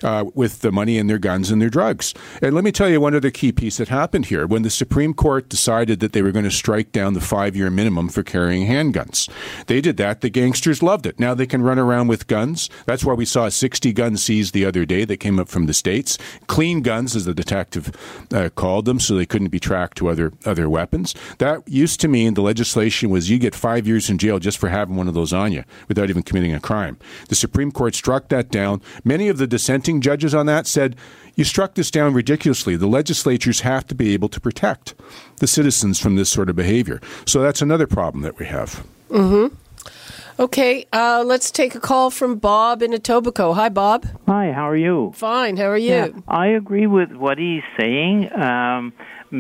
uh, 0.04 0.26
with 0.34 0.62
the 0.62 0.72
money 0.72 1.00
and 1.00 1.10
their 1.10 1.18
guns 1.18 1.50
and 1.50 1.62
their 1.62 1.70
drugs. 1.70 2.14
And 2.42 2.54
let 2.54 2.64
me 2.64 2.72
tell 2.72 2.90
you 2.90 3.02
one 3.02 3.16
other 3.16 3.32
key 3.32 3.52
piece 3.52 3.78
that 3.78 3.88
happened 3.88 4.28
here 4.28 4.46
when 4.46 4.62
the 4.62 4.70
Supreme 4.70 5.14
Court 5.14 5.50
decided 5.50 6.00
that 6.00 6.14
they 6.14 6.22
were 6.22 6.32
going 6.32 6.46
to 6.46 6.52
strike 6.52 6.92
down 6.92 7.14
the 7.14 7.22
five-year 7.22 7.72
minimum 7.72 8.10
for 8.10 8.24
carrying 8.24 8.68
handguns. 8.68 9.30
They 9.66 9.82
did 9.82 9.98
that. 9.98 10.22
The 10.22 10.30
gangsters 10.30 10.84
loved 10.84 11.06
it. 11.06 11.20
Now 11.20 11.34
they 11.34 11.48
can 11.48 11.64
run 11.64 11.80
around 11.80 12.08
with 12.08 12.28
guns. 12.28 12.70
That's 12.86 13.04
why 13.04 13.14
we 13.14 13.26
saw 13.26 13.50
60 13.50 13.92
guns 13.94 14.24
seized 14.24 14.54
the 14.54 14.66
other 14.66 14.86
day 14.86 15.06
that 15.06 15.18
came 15.18 15.40
up 15.40 15.50
from 15.50 15.66
the 15.66 15.74
states. 15.74 16.18
Clean 16.48 16.82
guns, 16.82 17.16
as 17.16 17.26
the 17.26 17.34
detective 17.34 17.92
uh, 18.32 18.50
called 18.50 18.86
them, 18.86 19.00
so 19.00 19.16
they 19.16 19.26
couldn't 19.26 19.50
be 19.50 19.60
tracked 19.60 19.98
to 19.98 20.10
other 20.10 20.32
other 20.46 20.70
weapons. 20.70 21.16
That 21.40 21.68
used 21.68 22.00
to 22.02 22.08
mean 22.08 22.35
the 22.36 22.42
legislation 22.42 23.10
was 23.10 23.30
you 23.30 23.40
get 23.40 23.56
five 23.56 23.88
years 23.88 24.10
in 24.10 24.18
jail 24.18 24.40
just 24.40 24.58
for 24.58 24.70
having 24.70 24.96
one 24.96 25.08
of 25.08 25.14
those 25.14 25.34
on 25.34 25.52
you 25.52 25.64
without 25.88 26.10
even 26.10 26.24
committing 26.24 26.54
a 26.54 26.60
crime. 26.60 26.98
The 27.30 27.36
Supreme 27.36 27.72
Court 27.72 27.96
struck 27.96 28.30
that 28.30 28.50
down. 28.50 28.82
Many 29.04 29.28
of 29.28 29.38
the 29.38 29.48
dissenting 29.48 30.02
judges 30.02 30.36
on 30.36 30.46
that 30.46 30.68
said, 30.68 30.96
you 31.36 31.44
struck 31.44 31.76
this 31.76 31.92
down 31.92 32.14
ridiculously. 32.14 32.76
The 32.76 32.88
legislatures 32.88 33.62
have 33.62 33.86
to 33.88 33.96
be 33.96 34.14
able 34.14 34.30
to 34.30 34.40
protect 34.40 34.96
the 35.38 35.48
citizens 35.48 36.00
from 36.00 36.16
this 36.16 36.30
sort 36.30 36.50
of 36.50 36.56
behavior. 36.56 37.02
So 37.26 37.42
that's 37.42 37.62
another 37.62 37.88
problem 37.88 38.22
that 38.24 38.40
we 38.40 38.46
have. 38.46 38.86
Mm-hmm. 39.10 39.56
Okay, 40.38 40.86
uh, 40.92 41.24
let's 41.26 41.50
take 41.50 41.76
a 41.76 41.80
call 41.80 42.10
from 42.10 42.40
Bob 42.40 42.82
in 42.82 42.92
Etobicoke. 42.92 43.56
Hi, 43.56 43.70
Bob. 43.70 44.06
Hi, 44.28 44.52
how 44.52 44.70
are 44.70 44.76
you? 44.76 45.14
Fine. 45.16 45.56
How 45.56 45.68
are 45.68 45.78
you? 45.78 45.94
Yeah, 45.94 46.08
I 46.28 46.48
agree 46.48 46.88
with 46.88 47.14
what 47.14 47.38
he's 47.38 47.64
saying. 47.80 48.30
Um, 48.38 48.92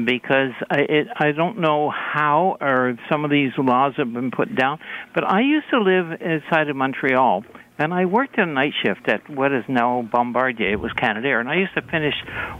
because 0.05 0.51
I, 0.69 0.79
it, 0.79 1.07
I 1.17 1.31
don't 1.31 1.59
know 1.59 1.89
how 1.89 2.57
or 2.61 2.97
some 3.09 3.25
of 3.25 3.31
these 3.31 3.51
laws 3.57 3.93
have 3.97 4.11
been 4.13 4.31
put 4.31 4.55
down. 4.55 4.79
But 5.13 5.25
I 5.25 5.41
used 5.41 5.69
to 5.71 5.79
live 5.79 6.21
inside 6.21 6.69
of 6.69 6.75
Montreal, 6.77 7.43
and 7.77 7.93
I 7.93 8.05
worked 8.05 8.37
a 8.37 8.45
night 8.45 8.73
shift 8.81 9.07
at 9.09 9.29
what 9.29 9.51
is 9.51 9.63
now 9.67 10.07
Bombardier. 10.11 10.71
It 10.71 10.79
was 10.79 10.91
Canadair, 10.93 11.41
and 11.41 11.49
I 11.49 11.55
used 11.55 11.73
to 11.75 11.81
finish 11.81 12.15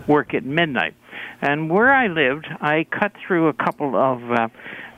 work 0.08 0.34
at 0.34 0.44
midnight. 0.44 0.94
And 1.42 1.70
where 1.70 1.94
I 1.94 2.08
lived, 2.08 2.48
I 2.62 2.86
cut 2.92 3.13
through 3.25 3.48
a 3.48 3.54
couple 3.54 3.96
of 3.96 4.22
uh, 4.32 4.48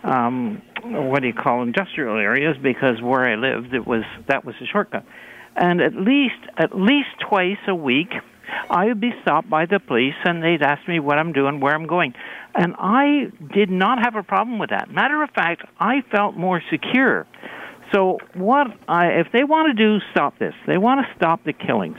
um, 0.03 0.61
what 0.83 1.21
do 1.21 1.27
you 1.27 1.33
call 1.33 1.63
industrial 1.63 2.17
areas 2.17 2.57
because 2.61 3.01
where 3.01 3.25
I 3.25 3.35
lived, 3.35 3.73
it 3.73 3.85
was 3.85 4.03
that 4.27 4.45
was 4.45 4.55
a 4.61 4.65
shortcut. 4.65 5.05
And 5.55 5.81
at 5.81 5.95
least 5.95 6.35
at 6.57 6.75
least 6.75 7.09
twice 7.27 7.57
a 7.67 7.75
week, 7.75 8.13
I 8.69 8.85
would 8.85 9.01
be 9.01 9.11
stopped 9.21 9.49
by 9.49 9.65
the 9.65 9.79
police, 9.79 10.15
and 10.23 10.43
they'd 10.43 10.61
ask 10.61 10.87
me 10.87 10.99
what 10.99 11.17
I'm 11.17 11.33
doing, 11.33 11.59
where 11.59 11.73
I'm 11.73 11.87
going, 11.87 12.13
and 12.55 12.75
I 12.77 13.31
did 13.53 13.69
not 13.69 13.99
have 14.03 14.15
a 14.15 14.23
problem 14.23 14.59
with 14.59 14.69
that. 14.69 14.89
Matter 14.89 15.21
of 15.23 15.29
fact, 15.31 15.63
I 15.79 16.01
felt 16.11 16.35
more 16.35 16.61
secure. 16.69 17.25
So 17.93 18.19
what 18.33 18.67
I, 18.87 19.07
if 19.19 19.27
they 19.31 19.43
want 19.43 19.75
to 19.75 19.83
do 19.83 20.03
stop 20.11 20.37
this, 20.39 20.53
they 20.65 20.77
want 20.77 21.05
to 21.05 21.15
stop 21.15 21.43
the 21.43 21.53
killings. 21.53 21.97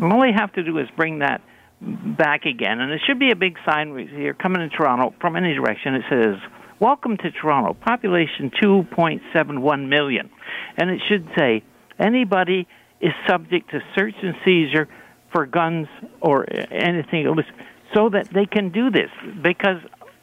All 0.00 0.20
they 0.20 0.32
have 0.32 0.52
to 0.54 0.64
do 0.64 0.78
is 0.78 0.88
bring 0.96 1.20
that 1.20 1.40
back 1.80 2.44
again, 2.44 2.80
and 2.80 2.92
it 2.92 3.00
should 3.06 3.18
be 3.18 3.30
a 3.30 3.36
big 3.36 3.56
sign 3.64 3.96
here 4.08 4.34
coming 4.34 4.62
in 4.62 4.70
Toronto 4.70 5.14
from 5.20 5.36
any 5.36 5.54
direction. 5.54 5.94
It 5.94 6.02
says 6.08 6.36
Welcome 6.82 7.16
to 7.18 7.30
Toronto, 7.30 7.74
population 7.74 8.50
2.71 8.60 9.88
million. 9.88 10.30
And 10.76 10.90
it 10.90 11.00
should 11.08 11.28
say 11.38 11.62
anybody 11.96 12.66
is 13.00 13.12
subject 13.28 13.70
to 13.70 13.78
search 13.96 14.16
and 14.20 14.34
seizure 14.44 14.88
for 15.30 15.46
guns 15.46 15.86
or 16.20 16.44
anything 16.72 17.24
else 17.24 17.46
so 17.94 18.08
that 18.08 18.30
they 18.34 18.46
can 18.46 18.72
do 18.72 18.90
this 18.90 19.10
because 19.44 19.76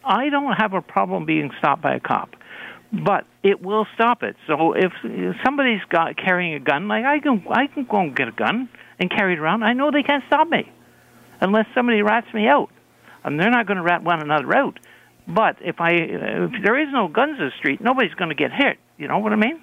I 0.04 0.28
don't 0.28 0.52
have 0.52 0.74
a 0.74 0.82
problem 0.82 1.26
being 1.26 1.50
stopped 1.60 1.82
by 1.82 1.96
a 1.96 2.02
cop. 2.02 2.32
But 2.92 3.26
it 3.42 3.62
will 3.62 3.88
stop 3.96 4.22
it. 4.22 4.36
So 4.46 4.74
if 4.74 4.92
somebody's 5.46 5.86
got 5.90 6.18
carrying 6.18 6.56
a 6.56 6.60
gun, 6.60 6.90
like 6.90 7.06
I 7.06 7.20
can, 7.20 7.42
I 7.50 7.68
can 7.68 7.86
go 7.86 8.02
and 8.02 8.14
get 8.14 8.28
a 8.28 8.34
gun 8.34 8.68
and 9.00 9.10
carry 9.10 9.32
it 9.32 9.40
around. 9.40 9.64
I 9.64 9.72
know 9.72 9.92
they 9.92 10.04
can't 10.04 10.26
stop 10.28 10.50
me 10.50 10.70
unless 11.40 11.68
somebody 11.74 12.02
rats 12.02 12.28
me 12.34 12.50
out, 12.50 12.68
and 13.24 13.40
they're 13.40 13.50
not 13.50 13.66
going 13.66 13.78
to 13.78 13.84
rat 13.84 14.04
one 14.04 14.22
another 14.22 14.54
out. 14.58 14.78
But 15.30 15.58
if 15.62 15.80
I 15.80 15.92
uh, 15.94 16.50
if 16.52 16.64
there 16.64 16.78
is 16.80 16.88
no 16.92 17.08
guns 17.08 17.40
in 17.40 17.46
the 17.46 17.52
street, 17.58 17.80
nobody's 17.82 18.14
going 18.16 18.30
to 18.30 18.36
get 18.36 18.52
hit. 18.52 18.78
You 18.98 19.08
know 19.08 19.20
what 19.20 19.32
I 19.32 19.36
mean? 19.36 19.62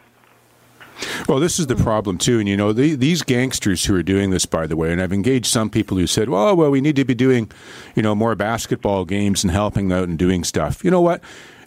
Well, 1.28 1.40
this 1.40 1.58
is 1.58 1.66
the 1.66 1.76
problem 1.76 2.16
too, 2.18 2.38
and 2.38 2.48
you 2.48 2.56
know 2.56 2.72
the, 2.72 2.94
these 2.94 3.22
gangsters 3.22 3.84
who 3.84 3.94
are 3.96 4.02
doing 4.02 4.30
this, 4.30 4.46
by 4.46 4.66
the 4.66 4.76
way, 4.76 4.92
and 4.92 5.02
I've 5.02 5.12
engaged 5.12 5.46
some 5.46 5.68
people 5.68 5.98
who 5.98 6.06
said, 6.06 6.28
"Well, 6.30 6.56
well, 6.56 6.70
we 6.70 6.80
need 6.80 6.96
to 6.96 7.04
be 7.04 7.14
doing, 7.14 7.50
you 7.94 8.02
know, 8.02 8.14
more 8.14 8.34
basketball 8.34 9.04
games 9.04 9.42
and 9.44 9.50
helping 9.50 9.92
out 9.92 10.08
and 10.08 10.18
doing 10.18 10.44
stuff." 10.44 10.84
You 10.84 10.90
know 10.90 11.00
what? 11.00 11.20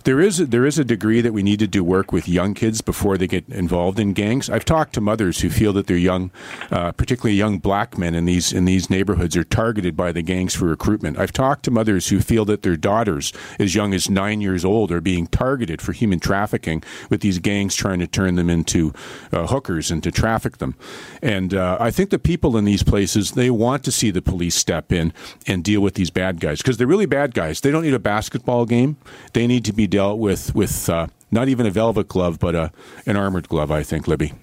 There 0.03 0.19
is 0.19 0.39
a, 0.39 0.45
there 0.45 0.65
is 0.65 0.79
a 0.79 0.83
degree 0.83 1.21
that 1.21 1.33
we 1.33 1.43
need 1.43 1.59
to 1.59 1.67
do 1.67 1.83
work 1.83 2.11
with 2.11 2.27
young 2.27 2.53
kids 2.53 2.81
before 2.81 3.17
they 3.17 3.27
get 3.27 3.47
involved 3.49 3.99
in 3.99 4.13
gangs. 4.13 4.49
I've 4.49 4.65
talked 4.65 4.93
to 4.93 5.01
mothers 5.01 5.41
who 5.41 5.49
feel 5.49 5.73
that 5.73 5.87
their 5.87 5.97
young, 5.97 6.31
uh, 6.71 6.91
particularly 6.93 7.35
young 7.35 7.59
black 7.59 7.97
men 7.97 8.15
in 8.15 8.25
these 8.25 8.53
in 8.53 8.65
these 8.65 8.89
neighborhoods, 8.89 9.35
are 9.35 9.43
targeted 9.43 9.97
by 9.97 10.11
the 10.11 10.21
gangs 10.21 10.55
for 10.55 10.65
recruitment. 10.65 11.17
I've 11.17 11.33
talked 11.33 11.63
to 11.65 11.71
mothers 11.71 12.09
who 12.09 12.19
feel 12.19 12.45
that 12.45 12.61
their 12.61 12.77
daughters, 12.77 13.33
as 13.59 13.75
young 13.75 13.93
as 13.93 14.09
nine 14.09 14.41
years 14.41 14.63
old, 14.63 14.91
are 14.91 15.01
being 15.01 15.27
targeted 15.27 15.81
for 15.81 15.91
human 15.91 16.19
trafficking 16.19 16.83
with 17.09 17.21
these 17.21 17.39
gangs 17.39 17.75
trying 17.75 17.99
to 17.99 18.07
turn 18.07 18.35
them 18.35 18.49
into 18.49 18.93
uh, 19.31 19.47
hookers 19.47 19.91
and 19.91 20.01
to 20.03 20.11
traffic 20.11 20.57
them. 20.57 20.75
And 21.21 21.53
uh, 21.53 21.77
I 21.79 21.91
think 21.91 22.09
the 22.09 22.19
people 22.19 22.55
in 22.57 22.65
these 22.65 22.83
places 22.83 23.31
they 23.31 23.49
want 23.49 23.83
to 23.83 23.91
see 23.91 24.11
the 24.11 24.21
police 24.21 24.55
step 24.55 24.91
in 24.91 25.13
and 25.45 25.63
deal 25.63 25.81
with 25.81 25.95
these 25.95 26.09
bad 26.09 26.39
guys 26.39 26.59
because 26.59 26.77
they're 26.77 26.87
really 26.87 27.05
bad 27.05 27.33
guys. 27.33 27.61
They 27.61 27.71
don't 27.71 27.83
need 27.83 27.93
a 27.93 27.99
basketball 27.99 28.65
game. 28.65 28.97
They 29.33 29.45
need 29.45 29.65
to 29.65 29.73
be 29.73 29.88
dealt 29.89 30.19
with 30.19 30.53
with 30.55 30.89
uh, 30.89 31.07
not 31.31 31.47
even 31.47 31.65
a 31.65 31.71
velvet 31.71 32.07
glove, 32.07 32.39
but 32.39 32.55
a, 32.55 32.71
an 33.05 33.15
armored 33.15 33.49
glove. 33.49 33.71
I 33.71 33.83
think, 33.83 34.07
Libby. 34.07 34.33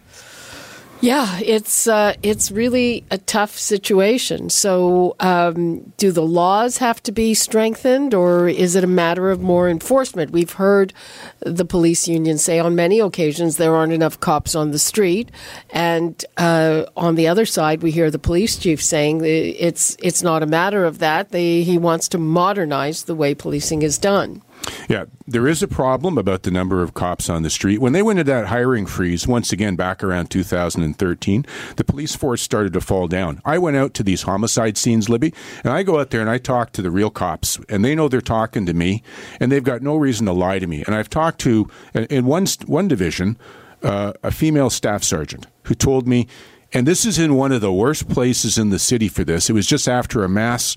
Yeah, 1.02 1.38
it's 1.40 1.86
uh, 1.86 2.14
it's 2.22 2.50
really 2.50 3.04
a 3.10 3.18
tough 3.18 3.58
situation. 3.58 4.48
So, 4.48 5.14
um, 5.20 5.92
do 5.98 6.10
the 6.10 6.22
laws 6.22 6.78
have 6.78 7.02
to 7.02 7.12
be 7.12 7.34
strengthened, 7.34 8.14
or 8.14 8.48
is 8.48 8.74
it 8.76 8.82
a 8.82 8.86
matter 8.86 9.30
of 9.30 9.42
more 9.42 9.68
enforcement? 9.68 10.30
We've 10.30 10.52
heard 10.52 10.94
the 11.40 11.66
police 11.66 12.08
union 12.08 12.38
say 12.38 12.58
on 12.58 12.74
many 12.74 12.98
occasions 12.98 13.58
there 13.58 13.74
aren't 13.74 13.92
enough 13.92 14.20
cops 14.20 14.54
on 14.54 14.70
the 14.70 14.78
street, 14.78 15.30
and 15.68 16.24
uh, 16.38 16.86
on 16.96 17.14
the 17.14 17.28
other 17.28 17.44
side, 17.44 17.82
we 17.82 17.90
hear 17.90 18.10
the 18.10 18.18
police 18.18 18.56
chief 18.56 18.82
saying 18.82 19.22
it's 19.22 19.98
it's 20.02 20.22
not 20.22 20.42
a 20.42 20.46
matter 20.46 20.86
of 20.86 20.98
that. 21.00 21.28
They, 21.28 21.62
he 21.62 21.76
wants 21.76 22.08
to 22.08 22.18
modernize 22.18 23.04
the 23.04 23.14
way 23.14 23.34
policing 23.34 23.82
is 23.82 23.98
done. 23.98 24.40
Yeah, 24.88 25.04
there 25.26 25.46
is 25.46 25.62
a 25.62 25.68
problem 25.68 26.18
about 26.18 26.42
the 26.42 26.50
number 26.50 26.82
of 26.82 26.94
cops 26.94 27.28
on 27.28 27.42
the 27.42 27.50
street. 27.50 27.80
When 27.80 27.92
they 27.92 28.02
went 28.02 28.18
into 28.18 28.32
that 28.32 28.46
hiring 28.46 28.86
freeze, 28.86 29.26
once 29.26 29.52
again 29.52 29.76
back 29.76 30.02
around 30.02 30.30
2013, 30.30 31.46
the 31.76 31.84
police 31.84 32.14
force 32.14 32.42
started 32.42 32.72
to 32.72 32.80
fall 32.80 33.08
down. 33.08 33.40
I 33.44 33.58
went 33.58 33.76
out 33.76 33.94
to 33.94 34.02
these 34.02 34.22
homicide 34.22 34.76
scenes, 34.76 35.08
Libby, 35.08 35.34
and 35.64 35.72
I 35.72 35.82
go 35.82 36.00
out 36.00 36.10
there 36.10 36.20
and 36.20 36.30
I 36.30 36.38
talk 36.38 36.72
to 36.72 36.82
the 36.82 36.90
real 36.90 37.10
cops, 37.10 37.58
and 37.68 37.84
they 37.84 37.94
know 37.94 38.08
they're 38.08 38.20
talking 38.20 38.66
to 38.66 38.74
me, 38.74 39.02
and 39.40 39.50
they've 39.50 39.64
got 39.64 39.82
no 39.82 39.96
reason 39.96 40.26
to 40.26 40.32
lie 40.32 40.58
to 40.58 40.66
me. 40.66 40.82
And 40.86 40.94
I've 40.94 41.10
talked 41.10 41.40
to, 41.40 41.68
in 41.94 42.26
one, 42.26 42.46
one 42.66 42.88
division, 42.88 43.36
uh, 43.82 44.12
a 44.22 44.30
female 44.30 44.70
staff 44.70 45.02
sergeant 45.02 45.46
who 45.64 45.74
told 45.74 46.06
me, 46.06 46.26
and 46.72 46.86
this 46.86 47.04
is 47.04 47.18
in 47.18 47.34
one 47.34 47.52
of 47.52 47.60
the 47.60 47.72
worst 47.72 48.08
places 48.08 48.58
in 48.58 48.70
the 48.70 48.78
city 48.78 49.08
for 49.08 49.24
this, 49.24 49.48
it 49.48 49.52
was 49.52 49.66
just 49.66 49.88
after 49.88 50.24
a 50.24 50.28
mass 50.28 50.76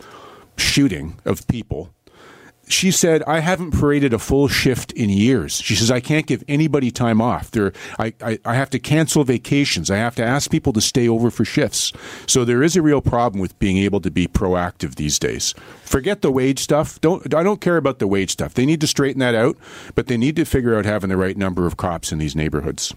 shooting 0.57 1.17
of 1.25 1.47
people 1.47 1.93
she 2.69 2.91
said, 2.91 3.23
I 3.23 3.39
haven't 3.39 3.71
paraded 3.71 4.13
a 4.13 4.19
full 4.19 4.47
shift 4.47 4.91
in 4.91 5.09
years. 5.09 5.55
She 5.55 5.75
says, 5.75 5.89
I 5.89 5.99
can't 5.99 6.27
give 6.27 6.43
anybody 6.47 6.91
time 6.91 7.19
off. 7.19 7.49
There, 7.51 7.73
I, 7.97 8.13
I, 8.21 8.39
I, 8.45 8.53
have 8.53 8.69
to 8.69 8.79
cancel 8.79 9.23
vacations. 9.23 9.89
I 9.89 9.97
have 9.97 10.15
to 10.15 10.23
ask 10.23 10.51
people 10.51 10.71
to 10.73 10.81
stay 10.81 11.09
over 11.09 11.31
for 11.31 11.43
shifts. 11.43 11.91
So 12.27 12.45
there 12.45 12.61
is 12.61 12.75
a 12.75 12.81
real 12.83 13.01
problem 13.01 13.41
with 13.41 13.57
being 13.57 13.77
able 13.77 13.99
to 14.01 14.11
be 14.11 14.27
proactive 14.27 14.95
these 14.95 15.17
days. 15.17 15.55
Forget 15.81 16.21
the 16.21 16.31
wage 16.31 16.59
stuff. 16.59 17.01
Don't, 17.01 17.33
I 17.33 17.41
don't 17.41 17.59
care 17.59 17.77
about 17.77 17.97
the 17.97 18.07
wage 18.07 18.31
stuff. 18.31 18.53
They 18.53 18.67
need 18.67 18.81
to 18.81 18.87
straighten 18.87 19.19
that 19.19 19.33
out, 19.33 19.57
but 19.95 20.05
they 20.05 20.17
need 20.17 20.35
to 20.35 20.45
figure 20.45 20.77
out 20.77 20.85
having 20.85 21.09
the 21.09 21.17
right 21.17 21.35
number 21.35 21.65
of 21.65 21.75
cops 21.75 22.11
in 22.11 22.19
these 22.19 22.35
neighborhoods. 22.35 22.93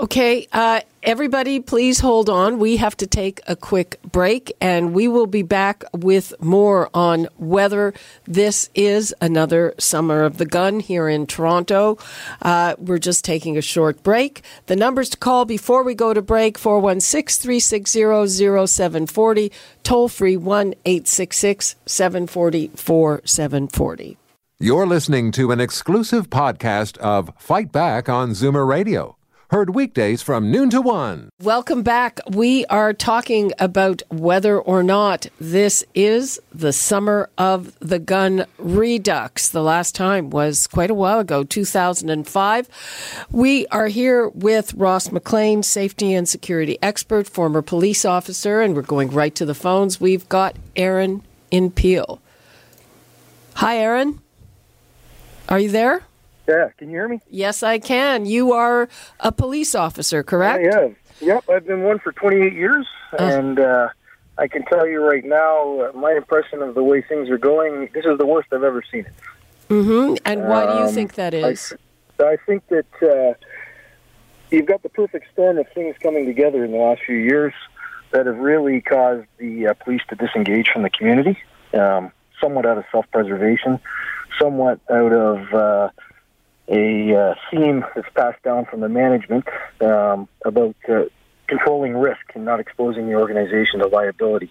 Okay, 0.00 0.48
uh, 0.50 0.80
everybody, 1.02 1.60
please 1.60 2.00
hold 2.00 2.30
on. 2.30 2.58
We 2.58 2.78
have 2.78 2.96
to 2.96 3.06
take 3.06 3.42
a 3.46 3.54
quick 3.54 4.00
break, 4.10 4.50
and 4.58 4.94
we 4.94 5.08
will 5.08 5.26
be 5.26 5.42
back 5.42 5.84
with 5.92 6.32
more 6.40 6.88
on 6.94 7.28
whether 7.36 7.92
this 8.24 8.70
is 8.74 9.14
another 9.20 9.74
Summer 9.78 10.22
of 10.22 10.38
the 10.38 10.46
Gun 10.46 10.80
here 10.80 11.06
in 11.06 11.26
Toronto. 11.26 11.98
Uh, 12.40 12.76
we're 12.78 12.96
just 12.96 13.26
taking 13.26 13.58
a 13.58 13.60
short 13.60 14.02
break. 14.02 14.40
The 14.68 14.76
numbers 14.76 15.10
to 15.10 15.18
call 15.18 15.44
before 15.44 15.82
we 15.82 15.94
go 15.94 16.14
to 16.14 16.22
break 16.22 16.56
416 16.56 17.42
360 17.42 18.66
0740, 18.66 19.52
toll 19.82 20.08
free 20.08 20.38
1 20.38 20.74
866 20.86 21.76
740 21.84 22.68
4740. 22.68 24.16
You're 24.58 24.86
listening 24.86 25.30
to 25.32 25.50
an 25.50 25.60
exclusive 25.60 26.30
podcast 26.30 26.96
of 26.98 27.34
Fight 27.36 27.70
Back 27.70 28.08
on 28.08 28.30
Zoomer 28.30 28.66
Radio 28.66 29.18
Heard 29.50 29.74
weekdays 29.74 30.22
from 30.22 30.52
noon 30.52 30.70
to 30.70 30.80
one. 30.80 31.28
Welcome 31.42 31.82
back. 31.82 32.20
We 32.30 32.64
are 32.66 32.92
talking 32.92 33.50
about 33.58 34.00
whether 34.08 34.56
or 34.56 34.84
not 34.84 35.26
this 35.40 35.82
is 35.92 36.38
the 36.54 36.72
summer 36.72 37.28
of 37.36 37.76
the 37.80 37.98
gun 37.98 38.46
redux. 38.58 39.48
The 39.48 39.64
last 39.64 39.96
time 39.96 40.30
was 40.30 40.68
quite 40.68 40.88
a 40.88 40.94
while 40.94 41.18
ago, 41.18 41.42
2005. 41.42 43.26
We 43.32 43.66
are 43.66 43.88
here 43.88 44.28
with 44.28 44.72
Ross 44.74 45.10
McLean, 45.10 45.64
safety 45.64 46.14
and 46.14 46.28
security 46.28 46.78
expert, 46.80 47.26
former 47.26 47.60
police 47.60 48.04
officer, 48.04 48.60
and 48.60 48.76
we're 48.76 48.82
going 48.82 49.10
right 49.10 49.34
to 49.34 49.44
the 49.44 49.52
phones. 49.52 50.00
We've 50.00 50.28
got 50.28 50.54
Aaron 50.76 51.24
in 51.50 51.72
Peel. 51.72 52.22
Hi, 53.54 53.78
Aaron. 53.78 54.20
Are 55.48 55.58
you 55.58 55.72
there? 55.72 56.04
Yeah, 56.50 56.70
can 56.76 56.88
you 56.88 56.96
hear 56.96 57.08
me? 57.08 57.20
Yes, 57.30 57.62
I 57.62 57.78
can. 57.78 58.26
You 58.26 58.52
are 58.52 58.88
a 59.20 59.30
police 59.30 59.76
officer, 59.76 60.24
correct? 60.24 60.74
I 60.74 60.82
am. 60.82 60.96
Yep, 61.20 61.48
I've 61.48 61.66
been 61.66 61.82
one 61.82 62.00
for 62.00 62.10
28 62.10 62.52
years, 62.52 62.86
uh. 63.12 63.22
and 63.22 63.60
uh, 63.60 63.88
I 64.36 64.48
can 64.48 64.64
tell 64.64 64.84
you 64.84 65.00
right 65.00 65.24
now, 65.24 65.80
uh, 65.80 65.92
my 65.94 66.12
impression 66.12 66.60
of 66.60 66.74
the 66.74 66.82
way 66.82 67.02
things 67.02 67.30
are 67.30 67.38
going, 67.38 67.88
this 67.94 68.04
is 68.04 68.18
the 68.18 68.26
worst 68.26 68.48
I've 68.52 68.64
ever 68.64 68.82
seen 68.90 69.06
it. 69.06 69.12
Mm-hmm. 69.68 70.16
And 70.24 70.48
why 70.48 70.64
um, 70.64 70.72
do 70.72 70.78
you 70.78 70.88
um, 70.88 70.94
think 70.94 71.14
that 71.14 71.34
is? 71.34 71.72
I, 72.18 72.24
I 72.24 72.36
think 72.44 72.66
that 72.66 72.86
uh, 73.00 73.34
you've 74.50 74.66
got 74.66 74.82
the 74.82 74.88
perfect 74.88 75.26
storm 75.32 75.58
of 75.58 75.68
things 75.72 75.94
coming 76.02 76.26
together 76.26 76.64
in 76.64 76.72
the 76.72 76.78
last 76.78 77.02
few 77.06 77.16
years 77.16 77.54
that 78.10 78.26
have 78.26 78.38
really 78.38 78.80
caused 78.80 79.26
the 79.38 79.68
uh, 79.68 79.74
police 79.74 80.02
to 80.08 80.16
disengage 80.16 80.68
from 80.72 80.82
the 80.82 80.90
community, 80.90 81.38
um, 81.74 82.10
somewhat 82.40 82.66
out 82.66 82.76
of 82.76 82.84
self-preservation, 82.90 83.78
somewhat 84.36 84.80
out 84.90 85.12
of 85.12 85.54
uh, 85.54 85.90
a 86.70 87.14
uh, 87.14 87.34
theme 87.50 87.84
that's 87.94 88.08
passed 88.14 88.42
down 88.42 88.64
from 88.64 88.80
the 88.80 88.88
management 88.88 89.44
um, 89.80 90.28
about 90.44 90.76
uh, 90.88 91.02
controlling 91.48 91.96
risk 91.96 92.20
and 92.34 92.44
not 92.44 92.60
exposing 92.60 93.08
the 93.08 93.14
organization 93.14 93.80
to 93.80 93.88
liability. 93.88 94.50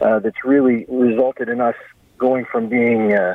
Uh, 0.00 0.20
that's 0.20 0.44
really 0.44 0.86
resulted 0.88 1.48
in 1.48 1.60
us 1.60 1.74
going 2.18 2.44
from 2.44 2.68
being 2.68 3.12
uh, 3.12 3.34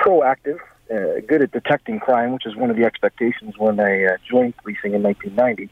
proactive, 0.00 0.58
uh, 0.90 1.20
good 1.26 1.42
at 1.42 1.52
detecting 1.52 2.00
crime, 2.00 2.32
which 2.32 2.44
is 2.44 2.56
one 2.56 2.70
of 2.70 2.76
the 2.76 2.84
expectations 2.84 3.54
when 3.56 3.78
I 3.78 4.04
uh, 4.04 4.16
joined 4.28 4.56
policing 4.56 4.94
in 4.94 5.02
1990, 5.02 5.70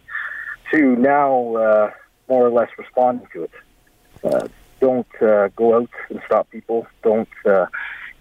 to 0.72 0.96
now 0.96 1.92
more 2.28 2.46
or 2.46 2.50
less 2.50 2.68
responding 2.78 3.26
to 3.32 3.44
it. 3.44 4.50
Don't 4.80 5.08
go 5.56 5.74
out 5.74 5.90
and 6.10 6.20
stop 6.26 6.48
people. 6.50 6.86
Don't 7.02 7.28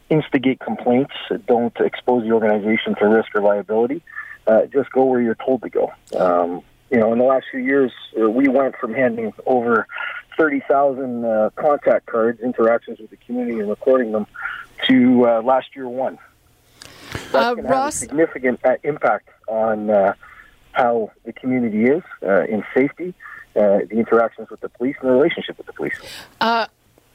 instigate 0.09 0.59
complaints. 0.59 1.13
Don't 1.47 1.75
expose 1.79 2.23
the 2.23 2.31
organization 2.31 2.95
to 2.95 3.07
risk 3.07 3.35
or 3.35 3.41
liability. 3.41 4.01
Uh, 4.45 4.65
just 4.67 4.89
go 4.91 5.03
where 5.03 5.21
you're 5.21 5.35
told 5.35 5.61
to 5.63 5.69
go. 5.69 5.91
Um, 6.17 6.61
you 6.89 6.97
know, 6.99 7.11
in 7.11 7.19
the 7.19 7.25
last 7.25 7.47
few 7.51 7.59
years, 7.59 7.91
uh, 8.19 8.29
we 8.29 8.47
went 8.47 8.75
from 8.77 8.93
handing 8.93 9.33
over 9.45 9.87
30,000 10.37 11.25
uh, 11.25 11.49
contact 11.55 12.05
cards, 12.05 12.39
interactions 12.41 12.99
with 12.99 13.09
the 13.09 13.17
community, 13.17 13.59
and 13.59 13.69
recording 13.69 14.11
them, 14.13 14.25
to 14.87 15.27
uh, 15.27 15.41
last 15.41 15.75
year 15.75 15.89
one. 15.89 16.17
That's 17.11 17.35
Uh, 17.35 17.53
going 17.55 17.65
have 17.65 17.65
a 17.65 17.77
Ross- 17.77 17.95
significant 17.95 18.59
uh, 18.63 18.75
impact 18.83 19.27
on 19.49 19.89
uh, 19.89 20.13
how 20.71 21.11
the 21.25 21.33
community 21.33 21.85
is 21.85 22.03
uh, 22.23 22.43
in 22.43 22.63
safety, 22.73 23.13
uh, 23.55 23.79
the 23.89 23.97
interactions 23.97 24.49
with 24.49 24.61
the 24.61 24.69
police, 24.69 24.95
and 25.01 25.09
the 25.09 25.13
relationship 25.13 25.57
with 25.57 25.67
the 25.67 25.73
police. 25.73 25.95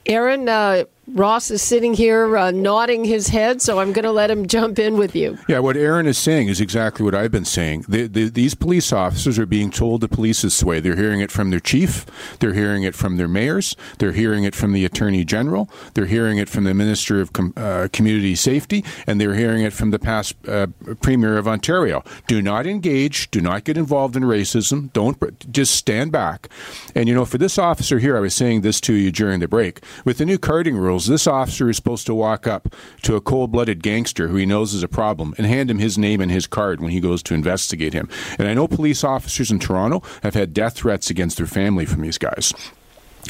Aaron, 0.05 0.49
uh, 0.49 0.85
Ross 1.09 1.51
is 1.51 1.63
sitting 1.63 1.95
here 1.95 2.37
uh, 2.37 2.53
nodding 2.53 3.05
his 3.05 3.27
head, 3.27 3.61
so 3.61 3.81
I'm 3.81 3.93
going 3.93 4.05
to 4.05 4.13
let 4.13 4.31
him 4.31 4.47
jump 4.47 4.79
in 4.79 4.97
with 4.97 5.17
you. 5.17 5.37
Yeah, 5.49 5.59
what 5.59 5.77
Aaron 5.77 6.07
is 6.07 6.17
saying 6.17 6.47
is 6.47 6.61
exactly 6.61 7.05
what 7.05 7.13
I've 7.13 7.33
been 7.33 7.45
saying. 7.45 7.87
The, 7.89 8.07
the, 8.07 8.29
these 8.31 8.55
police 8.55 8.93
officers 8.93 9.37
are 9.37 9.45
being 9.45 9.73
told 9.73 10.03
to 10.03 10.09
police 10.09 10.43
this 10.43 10.63
way. 10.63 10.79
They're 10.79 10.95
hearing 10.95 11.21
it 11.21 11.33
from 11.33 11.51
their 11.51 11.59
chief, 11.59 12.07
they're 12.39 12.55
hearing 12.55 12.85
it 12.85 12.95
from 12.95 13.17
their 13.17 13.27
mayors, 13.27 13.75
they're 13.99 14.13
hearing 14.13 14.45
it 14.45 14.55
from 14.55 14.73
the 14.73 14.85
attorney 14.85 15.25
general, 15.25 15.69
they're 15.95 16.07
hearing 16.07 16.39
it 16.39 16.49
from 16.49 16.65
the 16.65 16.73
minister 16.73 17.21
of 17.21 17.33
Com- 17.33 17.53
uh, 17.57 17.89
community 17.93 18.37
safety, 18.37 18.85
and 19.07 19.21
they're 19.21 19.35
hearing 19.35 19.63
it 19.63 19.73
from 19.73 19.91
the 19.91 19.99
past 19.99 20.37
uh, 20.47 20.69
premier 21.01 21.37
of 21.37 21.49
Ontario. 21.49 22.05
Do 22.29 22.41
not 22.41 22.67
engage. 22.67 23.29
Do 23.31 23.41
not 23.41 23.65
get 23.65 23.77
involved 23.77 24.15
in 24.15 24.23
racism. 24.23 24.93
Don't 24.93 25.19
just 25.51 25.75
stand 25.75 26.13
back. 26.13 26.49
And 26.95 27.09
you 27.09 27.15
know, 27.15 27.25
for 27.25 27.39
this 27.39 27.59
officer 27.59 27.99
here, 27.99 28.17
I 28.17 28.21
was 28.21 28.35
saying 28.35 28.61
this 28.61 28.81
to 28.83 28.95
you 28.95 29.11
during 29.11 29.41
the 29.41 29.49
break. 29.49 29.83
With 30.05 30.19
the 30.19 30.27
new 30.27 30.39
carding 30.39 30.77
this 30.99 31.27
officer 31.27 31.69
is 31.69 31.77
supposed 31.77 32.07
to 32.07 32.15
walk 32.15 32.47
up 32.47 32.75
to 33.03 33.17
a 33.17 33.21
cold-blooded 33.21 33.83
gangster 33.83 34.29
who 34.29 34.37
he 34.37 34.47
knows 34.47 34.75
is 34.75 34.83
a 34.83 34.89
problem 34.89 35.35
and 35.39 35.47
hand 35.47 35.71
him 35.71 35.79
his 35.79 35.99
name 35.99 36.21
and 36.21 36.31
his 36.31 36.47
card 36.47 36.81
when 36.81 36.91
he 36.91 37.01
goes 37.01 37.23
to 37.25 37.35
investigate 37.35 37.93
him. 37.93 38.09
And 38.39 38.49
I 38.49 38.55
know 38.55 38.69
police 38.69 39.05
officers 39.05 39.51
in 39.51 39.59
Toronto 39.59 40.03
have 40.23 40.35
had 40.35 40.55
death 40.55 40.75
threats 40.75 41.11
against 41.11 41.37
their 41.37 41.47
family 41.47 41.87
from 41.87 42.03
these 42.03 42.19
guys. 42.19 42.53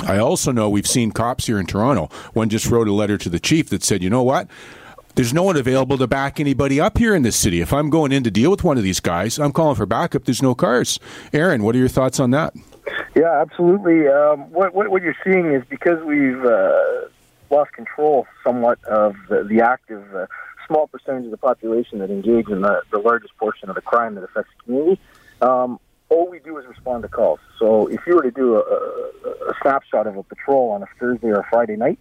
I 0.03 0.19
also 0.19 0.53
know 0.53 0.71
we've 0.71 0.87
seen 0.87 1.11
cops 1.11 1.47
here 1.47 1.59
in 1.59 1.67
Toronto. 1.67 2.09
One 2.33 2.49
just 2.49 2.71
wrote 2.71 2.89
a 2.89 2.93
letter 2.93 3.19
to 3.19 3.29
the 3.29 3.41
chief 3.41 3.69
that 3.71 3.83
said, 3.83 4.03
you 4.03 4.11
know 4.11 4.23
what? 4.23 4.49
There's 5.15 5.35
no 5.35 5.43
one 5.43 5.59
available 5.59 5.99
to 5.99 6.07
back 6.07 6.41
anybody 6.41 6.81
up 6.81 6.97
here 6.97 7.15
in 7.15 7.23
this 7.23 7.37
city. 7.37 7.61
If 7.61 7.73
I'm 7.75 7.91
going 7.91 8.13
in 8.13 8.25
to 8.25 8.31
deal 8.31 8.51
with 8.51 8.65
one 8.65 8.79
of 8.79 8.83
these 8.83 9.01
guys, 9.01 9.39
I'm 9.39 9.53
calling 9.53 9.77
for 9.77 9.85
backup. 9.85 10.25
There's 10.25 10.41
no 10.41 10.55
cars. 10.55 10.99
Aaron, 11.35 11.63
what 11.63 11.75
are 11.75 11.79
your 11.79 11.89
thoughts 11.89 12.19
on 12.19 12.31
that? 12.31 12.55
Yeah, 13.15 13.41
absolutely. 13.41 14.09
Um, 14.09 14.51
what, 14.51 14.75
what 14.75 14.91
what 14.91 15.03
you're 15.03 15.17
seeing 15.23 15.53
is 15.53 15.63
because 15.69 16.03
we've 16.03 16.43
uh, 16.43 17.09
lost 17.53 17.73
control 17.73 18.27
somewhat 18.43 18.83
of 18.85 19.15
the, 19.29 19.45
the 19.45 19.61
active 19.61 20.03
uh, 20.15 20.27
small 20.67 20.87
percentage 20.89 21.27
of 21.27 21.31
the 21.31 21.37
population 21.37 21.99
that 21.99 22.11
engage 22.11 22.49
in 22.49 22.63
the, 22.63 22.83
the 22.91 22.99
largest 22.99 23.37
portion 23.37 23.69
of 23.69 23.75
the 23.75 23.83
crime 23.83 24.15
that 24.15 24.25
affects 24.25 24.51
the 24.57 24.65
community. 24.65 25.01
Um, 25.43 25.79
all 26.09 26.29
we 26.29 26.41
do 26.41 26.59
is 26.59 26.67
respond 26.67 27.03
to 27.03 27.09
calls. 27.09 27.41
So 27.59 27.87
if 27.87 28.01
you 28.07 28.17
were 28.17 28.23
to 28.23 28.31
do 28.31 28.57
a, 28.57 28.61
a, 28.61 29.51
a 29.51 29.55
snapshot 29.63 30.07
of 30.07 30.17
a 30.17 30.23
patrol 30.23 30.71
on 30.71 30.83
a 30.83 30.87
Thursday 30.99 31.29
or 31.29 31.41
a 31.41 31.47
Friday 31.51 31.77
night, 31.77 31.99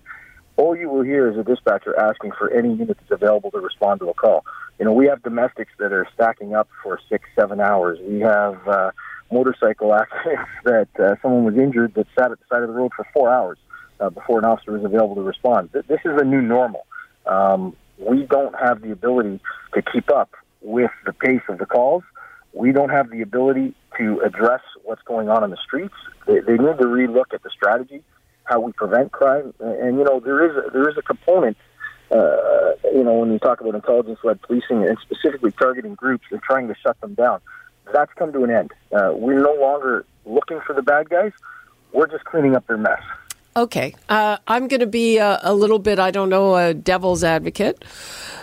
all 0.58 0.76
you 0.76 0.90
will 0.90 1.02
hear 1.02 1.32
is 1.32 1.38
a 1.38 1.44
dispatcher 1.44 1.98
asking 1.98 2.32
for 2.38 2.52
any 2.52 2.70
unit 2.74 2.98
that's 3.00 3.12
available 3.12 3.52
to 3.52 3.60
respond 3.60 4.00
to 4.02 4.10
a 4.10 4.14
call. 4.14 4.46
You 4.80 4.86
know, 4.86 4.94
we 4.94 5.08
have 5.08 5.24
domestics 5.24 5.72
that 5.80 5.92
are 5.92 6.08
stacking 6.14 6.56
up 6.56 6.68
for 6.84 7.00
six, 7.10 7.26
seven 7.36 7.60
hours. 7.60 8.00
We 8.02 8.20
have 8.20 8.68
uh, 8.68 8.92
motorcycle 9.32 9.94
accidents 9.94 10.50
that 10.66 10.90
uh, 11.00 11.16
someone 11.22 11.46
was 11.46 11.56
injured 11.56 11.94
that 11.96 12.08
sat 12.18 12.32
at 12.32 12.40
the 12.40 12.46
side 12.50 12.64
of 12.64 12.68
the 12.68 12.76
road 12.76 12.92
for 12.96 13.08
four 13.14 13.32
hours 13.32 13.58
uh, 14.02 14.10
before 14.10 14.40
an 14.40 14.46
officer 14.46 14.72
was 14.74 14.84
available 14.84 15.16
to 15.16 15.22
respond. 15.22 15.72
Th- 15.72 15.86
This 15.86 16.00
is 16.04 16.20
a 16.20 16.26
new 16.26 16.42
normal. 16.42 16.86
Um, 17.26 17.76
we 17.98 18.24
don't 18.24 18.56
have 18.60 18.82
the 18.82 18.92
ability 18.92 19.40
to 19.76 19.82
keep 19.82 20.10
up 20.12 20.32
with 20.62 20.92
the 21.06 21.14
pace 21.14 21.42
of 21.48 21.60
the 21.60 21.66
calls. 21.66 22.04
We 22.54 22.72
don't 22.72 22.90
have 22.90 23.10
the 23.10 23.22
ability 23.22 23.74
to 23.98 24.20
address 24.22 24.62
what's 24.84 25.02
going 25.04 25.30
on 25.30 25.44
in 25.44 25.52
the 25.52 25.58
streets. 25.58 25.94
They, 26.26 26.40
they 26.40 26.54
need 26.58 26.78
to 26.80 26.86
relook 26.86 27.34
at 27.34 27.44
the 27.44 27.50
strategy, 27.50 28.04
how 28.44 28.60
we 28.60 28.72
prevent 28.74 29.12
crime, 29.12 29.54
and, 29.60 29.76
and 29.76 29.98
you 29.98 30.04
know 30.04 30.20
there 30.20 30.44
is 30.50 30.58
a, 30.58 30.70
there 30.72 30.90
is 30.90 30.98
a 30.98 31.02
component. 31.02 31.58
Uh, 32.12 32.72
you 32.94 33.04
know, 33.06 33.14
when 33.14 33.32
you 33.32 33.40
talk 33.40 33.62
about 33.62 33.74
intelligence-led 33.74 34.42
policing 34.42 34.84
and 34.86 34.98
specifically 35.00 35.52
targeting 35.52 35.96
groups 35.96 36.26
and 36.32 36.42
trying 36.42 36.68
to 36.68 36.76
shut 36.84 37.00
them 37.00 37.14
down, 37.14 37.40
that's 37.94 38.12
come 38.16 38.34
to 38.34 38.44
an 38.44 38.52
end. 38.52 38.72
Uh, 38.92 39.14
we're 39.16 39.42
no 39.42 39.54
longer 39.54 40.06
looking 40.26 40.60
for 40.68 40.74
the 40.74 40.82
bad 40.82 41.10
guys. 41.10 41.32
We're 41.94 42.08
just 42.08 42.26
cleaning 42.26 42.54
up 42.54 42.68
their 42.68 42.78
mess. 42.78 43.02
Okay. 43.56 43.96
Uh, 44.08 44.38
I'm 44.48 44.68
going 44.68 44.80
to 44.80 44.88
be 44.88 45.18
a, 45.18 45.40
a 45.44 45.54
little 45.54 45.80
bit, 45.80 46.00
I 46.00 46.12
don't 46.12 46.30
know, 46.30 46.56
a 46.56 46.74
devil's 46.74 47.24
advocate. 47.24 47.84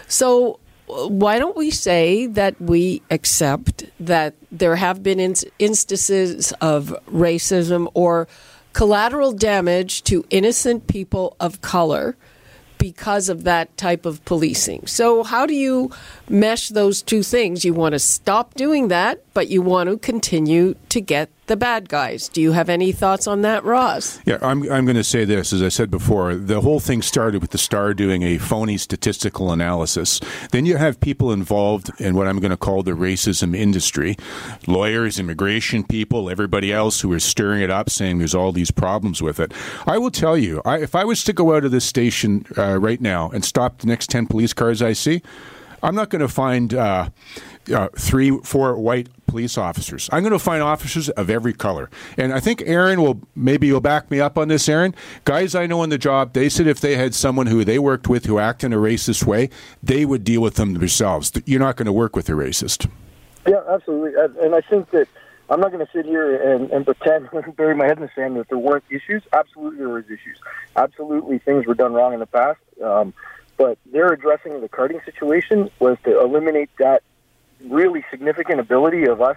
So, 0.06 0.60
uh, 0.90 1.08
why 1.08 1.38
don't 1.38 1.56
we 1.56 1.70
say 1.70 2.26
that 2.26 2.60
we 2.60 3.02
accept 3.10 3.84
that 4.00 4.34
there 4.52 4.76
have 4.76 5.02
been 5.02 5.20
ins- 5.20 5.44
instances 5.58 6.52
of 6.60 6.94
racism 7.10 7.90
or 7.94 8.28
collateral 8.74 9.32
damage 9.32 10.02
to 10.04 10.24
innocent 10.30 10.86
people 10.86 11.36
of 11.40 11.60
color 11.62 12.16
because 12.78 13.28
of 13.28 13.44
that 13.44 13.74
type 13.78 14.04
of 14.04 14.22
policing? 14.26 14.86
So, 14.86 15.24
how 15.24 15.46
do 15.46 15.54
you 15.54 15.90
mesh 16.30 16.68
those 16.68 17.02
two 17.02 17.22
things? 17.22 17.64
You 17.64 17.74
want 17.74 17.92
to 17.92 17.98
stop 17.98 18.54
doing 18.54 18.88
that, 18.88 19.22
but 19.34 19.48
you 19.48 19.62
want 19.62 19.88
to 19.88 19.98
continue 19.98 20.74
to 20.88 21.00
get 21.00 21.30
the 21.48 21.56
bad 21.56 21.88
guys. 21.88 22.28
Do 22.28 22.40
you 22.40 22.52
have 22.52 22.68
any 22.68 22.92
thoughts 22.92 23.26
on 23.26 23.42
that, 23.42 23.64
Ross? 23.64 24.20
Yeah, 24.24 24.38
I'm, 24.42 24.70
I'm 24.70 24.84
going 24.84 24.96
to 24.96 25.04
say 25.04 25.24
this. 25.24 25.52
As 25.52 25.62
I 25.62 25.68
said 25.68 25.90
before, 25.90 26.34
the 26.34 26.60
whole 26.60 26.78
thing 26.78 27.02
started 27.02 27.40
with 27.40 27.50
the 27.50 27.58
Star 27.58 27.94
doing 27.94 28.22
a 28.22 28.38
phony 28.38 28.76
statistical 28.76 29.50
analysis. 29.50 30.20
Then 30.52 30.66
you 30.66 30.76
have 30.76 31.00
people 31.00 31.32
involved 31.32 31.90
in 32.00 32.14
what 32.14 32.28
I'm 32.28 32.38
going 32.38 32.50
to 32.50 32.56
call 32.56 32.82
the 32.82 32.92
racism 32.92 33.56
industry 33.56 34.16
lawyers, 34.66 35.18
immigration 35.18 35.84
people, 35.84 36.30
everybody 36.30 36.72
else 36.72 37.00
who 37.00 37.12
is 37.14 37.24
stirring 37.24 37.62
it 37.62 37.70
up, 37.70 37.90
saying 37.90 38.18
there's 38.18 38.34
all 38.34 38.52
these 38.52 38.70
problems 38.70 39.22
with 39.22 39.40
it. 39.40 39.52
I 39.86 39.98
will 39.98 40.10
tell 40.10 40.36
you, 40.36 40.62
I, 40.64 40.78
if 40.78 40.94
I 40.94 41.04
was 41.04 41.24
to 41.24 41.32
go 41.32 41.56
out 41.56 41.64
of 41.64 41.70
this 41.70 41.84
station 41.84 42.44
uh, 42.56 42.78
right 42.78 43.00
now 43.00 43.30
and 43.30 43.44
stop 43.44 43.78
the 43.78 43.86
next 43.86 44.10
10 44.10 44.26
police 44.26 44.52
cars 44.52 44.82
I 44.82 44.92
see, 44.92 45.22
I'm 45.82 45.94
not 45.94 46.10
going 46.10 46.20
to 46.20 46.28
find 46.28 46.74
uh, 46.74 47.10
uh, 47.72 47.88
three, 47.96 48.36
four 48.42 48.76
white 48.76 49.08
police 49.26 49.58
officers. 49.58 50.08
I'm 50.12 50.22
going 50.22 50.32
to 50.32 50.38
find 50.38 50.62
officers 50.62 51.08
of 51.10 51.30
every 51.30 51.52
color. 51.52 51.90
And 52.16 52.32
I 52.32 52.40
think 52.40 52.62
Aaron 52.64 53.00
will 53.00 53.20
maybe 53.36 53.66
you'll 53.66 53.80
back 53.80 54.10
me 54.10 54.20
up 54.20 54.38
on 54.38 54.48
this, 54.48 54.68
Aaron. 54.68 54.94
Guys 55.24 55.54
I 55.54 55.66
know 55.66 55.80
on 55.80 55.90
the 55.90 55.98
job, 55.98 56.32
they 56.32 56.48
said 56.48 56.66
if 56.66 56.80
they 56.80 56.96
had 56.96 57.14
someone 57.14 57.46
who 57.46 57.64
they 57.64 57.78
worked 57.78 58.08
with 58.08 58.26
who 58.26 58.38
acted 58.38 58.66
in 58.66 58.72
a 58.72 58.76
racist 58.76 59.24
way, 59.24 59.50
they 59.82 60.04
would 60.04 60.24
deal 60.24 60.40
with 60.40 60.54
them 60.54 60.74
themselves. 60.74 61.32
You're 61.44 61.60
not 61.60 61.76
going 61.76 61.86
to 61.86 61.92
work 61.92 62.16
with 62.16 62.28
a 62.28 62.32
racist. 62.32 62.90
Yeah, 63.46 63.62
absolutely. 63.68 64.12
And 64.40 64.54
I 64.54 64.60
think 64.62 64.90
that 64.90 65.08
I'm 65.50 65.60
not 65.60 65.72
going 65.72 65.84
to 65.84 65.92
sit 65.92 66.04
here 66.04 66.54
and, 66.54 66.70
and 66.70 66.84
pretend, 66.84 67.28
bury 67.56 67.74
my 67.74 67.86
head 67.86 67.98
in 67.98 68.02
the 68.02 68.10
sand 68.14 68.36
that 68.36 68.48
there 68.48 68.58
weren't 68.58 68.84
issues. 68.90 69.22
Absolutely, 69.32 69.78
there 69.78 69.88
was 69.88 70.04
issues. 70.06 70.38
Absolutely, 70.76 71.38
things 71.38 71.66
were 71.66 71.74
done 71.74 71.94
wrong 71.94 72.12
in 72.12 72.20
the 72.20 72.26
past. 72.26 72.60
Um, 72.82 73.14
but 73.58 73.76
their 73.92 74.12
addressing 74.12 74.60
the 74.60 74.68
carding 74.68 75.00
situation 75.04 75.70
was 75.80 75.98
to 76.04 76.18
eliminate 76.20 76.70
that 76.78 77.02
really 77.66 78.04
significant 78.10 78.60
ability 78.60 79.04
of 79.04 79.20
us 79.20 79.36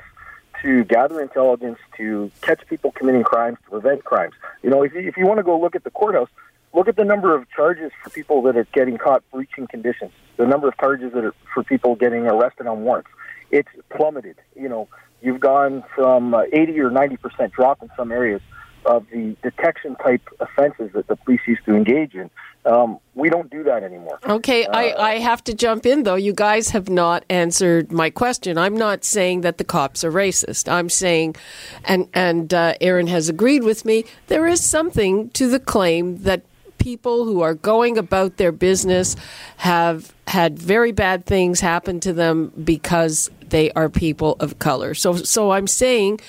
to 0.62 0.84
gather 0.84 1.19
intelligence, 1.19 1.79
to 1.97 2.31
catch 2.41 2.65
people 2.67 2.91
committing 2.91 3.23
crimes, 3.23 3.57
to 3.65 3.71
prevent 3.71 4.03
crimes. 4.03 4.34
You 4.62 4.69
know, 4.69 4.84
if 4.84 4.93
you, 4.93 5.01
if 5.01 5.17
you 5.17 5.25
want 5.25 5.39
to 5.39 5.43
go 5.43 5.60
look 5.60 5.75
at 5.75 5.84
the 5.84 5.89
courthouse, 5.89 6.29
look 6.71 6.88
at 6.88 6.95
the 6.95 7.03
number 7.03 7.36
of 7.36 7.49
charges 7.49 7.91
for 8.03 8.12
people 8.12 8.43
that 8.43 8.55
are 8.55 8.67
getting 8.71 8.99
caught 8.99 9.23
breaching 9.31 9.65
conditions, 9.65 10.12
the 10.38 10.45
number 10.45 10.67
of 10.67 10.77
charges 10.77 11.13
that 11.13 11.25
are 11.25 11.34
for 11.51 11.63
people 11.63 11.95
getting 11.95 12.27
arrested 12.27 12.67
on 12.67 12.84
warrants. 12.84 13.10
It's 13.49 13.69
plummeted. 13.89 14.38
You 14.55 14.69
know, 14.69 14.88
you've 15.21 15.39
gone 15.39 15.84
from 15.95 16.36
uh, 16.36 16.43
80 16.53 16.79
or 16.79 16.91
90 16.91 17.17
percent 17.17 17.53
drop 17.53 17.81
in 17.81 17.89
some 17.97 18.12
areas 18.12 18.41
of 18.85 19.05
the 19.11 19.35
detection 19.43 19.95
type 19.97 20.21
offenses 20.39 20.91
that 20.93 21.07
the 21.07 21.15
police 21.15 21.41
used 21.47 21.65
to 21.65 21.75
engage 21.75 22.15
in. 22.15 22.29
Um, 22.65 22.99
we 23.15 23.29
don't 23.29 23.49
do 23.49 23.63
that 23.63 23.83
anymore. 23.83 24.19
Okay, 24.23 24.67
I, 24.67 24.93
I 24.93 25.19
have 25.19 25.43
to 25.45 25.53
jump 25.53 25.85
in 25.85 26.03
though. 26.03 26.15
You 26.15 26.33
guys 26.33 26.69
have 26.69 26.89
not 26.89 27.25
answered 27.29 27.91
my 27.91 28.11
question. 28.11 28.57
I'm 28.57 28.77
not 28.77 29.03
saying 29.03 29.41
that 29.41 29.57
the 29.57 29.63
cops 29.63 30.03
are 30.03 30.11
racist. 30.11 30.71
I'm 30.71 30.89
saying, 30.89 31.35
and 31.83 32.07
and 32.13 32.53
uh, 32.53 32.75
Aaron 32.79 33.07
has 33.07 33.29
agreed 33.29 33.63
with 33.63 33.83
me. 33.83 34.05
There 34.27 34.45
is 34.45 34.63
something 34.63 35.29
to 35.31 35.49
the 35.49 35.59
claim 35.59 36.21
that 36.23 36.43
people 36.77 37.25
who 37.25 37.41
are 37.41 37.53
going 37.55 37.97
about 37.97 38.37
their 38.37 38.51
business 38.51 39.15
have 39.57 40.13
had 40.27 40.57
very 40.57 40.91
bad 40.91 41.25
things 41.25 41.61
happen 41.61 41.99
to 41.99 42.13
them 42.13 42.51
because 42.63 43.29
they 43.49 43.71
are 43.71 43.89
people 43.89 44.35
of 44.39 44.59
color. 44.59 44.93
So 44.93 45.15
so 45.15 45.51
I'm 45.51 45.67
saying. 45.67 46.19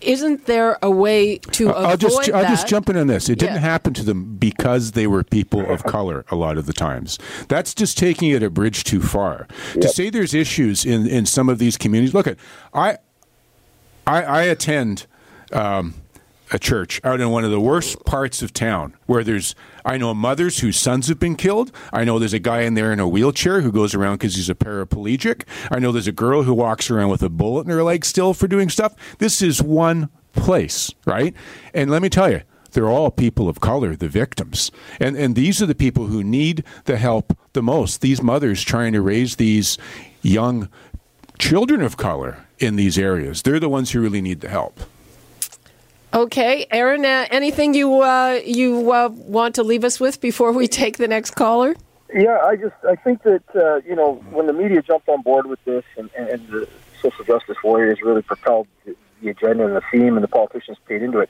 Isn't 0.00 0.46
there 0.46 0.78
a 0.82 0.90
way 0.90 1.38
to 1.38 1.70
avoid 1.70 1.84
I'll 1.84 1.96
just 1.96 2.30
I'll 2.30 2.44
just 2.44 2.68
jump 2.68 2.88
in 2.90 2.96
on 2.96 3.06
this. 3.06 3.28
It 3.28 3.38
didn't 3.38 3.58
happen 3.58 3.94
to 3.94 4.02
them 4.02 4.36
because 4.36 4.92
they 4.92 5.06
were 5.06 5.24
people 5.24 5.64
of 5.70 5.84
color 5.84 6.24
a 6.30 6.36
lot 6.36 6.58
of 6.58 6.66
the 6.66 6.72
times. 6.72 7.18
That's 7.48 7.74
just 7.74 7.96
taking 7.96 8.30
it 8.30 8.42
a 8.42 8.50
bridge 8.50 8.84
too 8.84 9.00
far. 9.00 9.48
To 9.74 9.88
say 9.88 10.10
there's 10.10 10.34
issues 10.34 10.84
in 10.84 11.06
in 11.06 11.24
some 11.26 11.48
of 11.48 11.58
these 11.58 11.76
communities. 11.76 12.14
Look 12.14 12.26
at 12.26 12.36
I 12.74 12.98
I, 14.06 14.22
I 14.22 14.42
attend 14.42 15.06
um, 15.52 15.94
a 16.52 16.58
church 16.58 17.00
out 17.04 17.20
in 17.20 17.30
one 17.30 17.44
of 17.44 17.50
the 17.50 17.60
worst 17.60 18.04
parts 18.04 18.42
of 18.42 18.52
town 18.52 18.94
where 19.06 19.24
there's 19.24 19.54
I 19.84 19.98
know 19.98 20.14
mothers 20.14 20.60
whose 20.60 20.76
sons 20.76 21.08
have 21.08 21.18
been 21.18 21.36
killed. 21.36 21.72
I 21.92 22.04
know 22.04 22.18
there's 22.18 22.32
a 22.32 22.38
guy 22.38 22.62
in 22.62 22.74
there 22.74 22.92
in 22.92 23.00
a 23.00 23.08
wheelchair 23.08 23.60
who 23.60 23.72
goes 23.72 23.94
around 23.94 24.16
because 24.16 24.36
he's 24.36 24.50
a 24.50 24.54
paraplegic. 24.54 25.42
I 25.70 25.78
know 25.78 25.92
there's 25.92 26.08
a 26.08 26.12
girl 26.12 26.42
who 26.42 26.54
walks 26.54 26.90
around 26.90 27.10
with 27.10 27.22
a 27.22 27.28
bullet 27.28 27.66
in 27.66 27.70
her 27.70 27.82
leg 27.82 28.04
still 28.04 28.34
for 28.34 28.48
doing 28.48 28.68
stuff. 28.68 28.94
This 29.18 29.42
is 29.42 29.62
one 29.62 30.08
place, 30.32 30.92
right? 31.04 31.34
And 31.74 31.90
let 31.90 32.02
me 32.02 32.08
tell 32.08 32.30
you, 32.30 32.42
they're 32.72 32.88
all 32.88 33.10
people 33.10 33.48
of 33.48 33.60
color, 33.60 33.96
the 33.96 34.08
victims. 34.08 34.70
And 35.00 35.16
and 35.16 35.34
these 35.34 35.62
are 35.62 35.66
the 35.66 35.74
people 35.74 36.06
who 36.06 36.22
need 36.22 36.62
the 36.84 36.96
help 36.96 37.36
the 37.54 37.62
most. 37.62 38.00
These 38.00 38.22
mothers 38.22 38.62
trying 38.62 38.92
to 38.92 39.00
raise 39.00 39.36
these 39.36 39.78
young 40.22 40.68
children 41.38 41.80
of 41.82 41.96
color 41.96 42.46
in 42.58 42.76
these 42.76 42.98
areas. 42.98 43.42
They're 43.42 43.60
the 43.60 43.68
ones 43.68 43.90
who 43.90 44.00
really 44.00 44.22
need 44.22 44.40
the 44.40 44.48
help. 44.48 44.80
Okay, 46.16 46.66
Aaron, 46.70 47.04
uh, 47.04 47.26
anything 47.30 47.74
you 47.74 48.00
uh, 48.00 48.40
you 48.42 48.90
uh, 48.90 49.10
want 49.12 49.54
to 49.56 49.62
leave 49.62 49.84
us 49.84 50.00
with 50.00 50.18
before 50.18 50.50
we 50.50 50.66
take 50.66 50.96
the 50.96 51.06
next 51.06 51.32
caller? 51.32 51.76
Yeah, 52.14 52.38
I 52.42 52.56
just 52.56 52.74
I 52.88 52.96
think 52.96 53.22
that 53.24 53.42
uh, 53.54 53.86
you 53.86 53.94
know 53.94 54.14
when 54.30 54.46
the 54.46 54.54
media 54.54 54.80
jumped 54.80 55.10
on 55.10 55.20
board 55.20 55.44
with 55.44 55.62
this 55.66 55.84
and, 55.98 56.08
and 56.16 56.48
the 56.48 56.66
social 57.02 57.22
justice 57.26 57.58
warriors 57.62 58.00
really 58.00 58.22
propelled 58.22 58.66
the, 58.86 58.96
the 59.20 59.28
agenda 59.28 59.66
and 59.66 59.76
the 59.76 59.82
theme, 59.92 60.14
and 60.16 60.24
the 60.24 60.28
politicians 60.28 60.78
paid 60.88 61.02
into 61.02 61.18
it. 61.18 61.28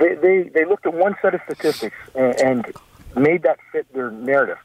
They 0.00 0.16
they, 0.16 0.42
they 0.52 0.64
looked 0.64 0.84
at 0.84 0.94
one 0.94 1.14
set 1.22 1.36
of 1.36 1.40
statistics 1.44 1.94
and, 2.16 2.34
and 2.40 2.72
made 3.16 3.44
that 3.44 3.60
fit 3.70 3.86
their 3.94 4.10
narrative. 4.10 4.58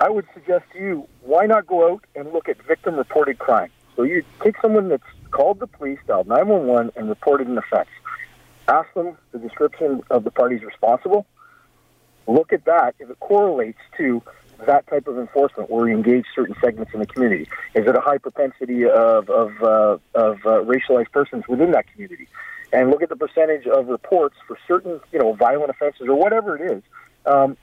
I 0.00 0.08
would 0.08 0.26
suggest 0.32 0.64
to 0.72 0.78
you, 0.78 1.06
why 1.20 1.44
not 1.44 1.66
go 1.66 1.92
out 1.92 2.02
and 2.16 2.32
look 2.32 2.48
at 2.48 2.62
victim 2.62 2.96
reported 2.96 3.38
crime? 3.38 3.70
So 3.94 4.04
you 4.04 4.24
take 4.42 4.56
someone 4.62 4.88
that's 4.88 5.02
called 5.32 5.58
the 5.60 5.66
police, 5.66 5.98
dialed 6.06 6.28
911, 6.28 6.92
and 6.96 7.10
reported 7.10 7.46
an 7.46 7.58
offense 7.58 7.90
ask 8.68 8.92
them 8.94 9.16
the 9.32 9.38
description 9.38 10.02
of 10.10 10.24
the 10.24 10.30
parties 10.30 10.62
responsible. 10.62 11.26
Look 12.26 12.52
at 12.52 12.64
that 12.66 12.94
if 12.98 13.10
it 13.10 13.18
correlates 13.20 13.80
to 13.96 14.22
that 14.66 14.86
type 14.86 15.08
of 15.08 15.18
enforcement 15.18 15.70
where 15.70 15.84
we 15.84 15.92
engage 15.92 16.24
certain 16.34 16.54
segments 16.60 16.94
in 16.94 17.00
the 17.00 17.06
community. 17.06 17.48
Is 17.74 17.86
it 17.86 17.96
a 17.96 18.00
high 18.00 18.18
propensity 18.18 18.84
of 18.84 19.28
of, 19.28 19.62
uh, 19.62 19.98
of 20.14 20.36
uh, 20.46 20.62
racialized 20.64 21.10
persons 21.10 21.44
within 21.48 21.72
that 21.72 21.90
community? 21.92 22.28
And 22.72 22.90
look 22.90 23.02
at 23.02 23.08
the 23.08 23.16
percentage 23.16 23.66
of 23.66 23.88
reports 23.88 24.36
for 24.46 24.56
certain, 24.66 25.00
you 25.12 25.18
know, 25.18 25.34
violent 25.34 25.70
offenses 25.70 26.08
or 26.08 26.14
whatever 26.14 26.56
it 26.56 26.72
is, 26.72 26.82
um, 27.26 27.56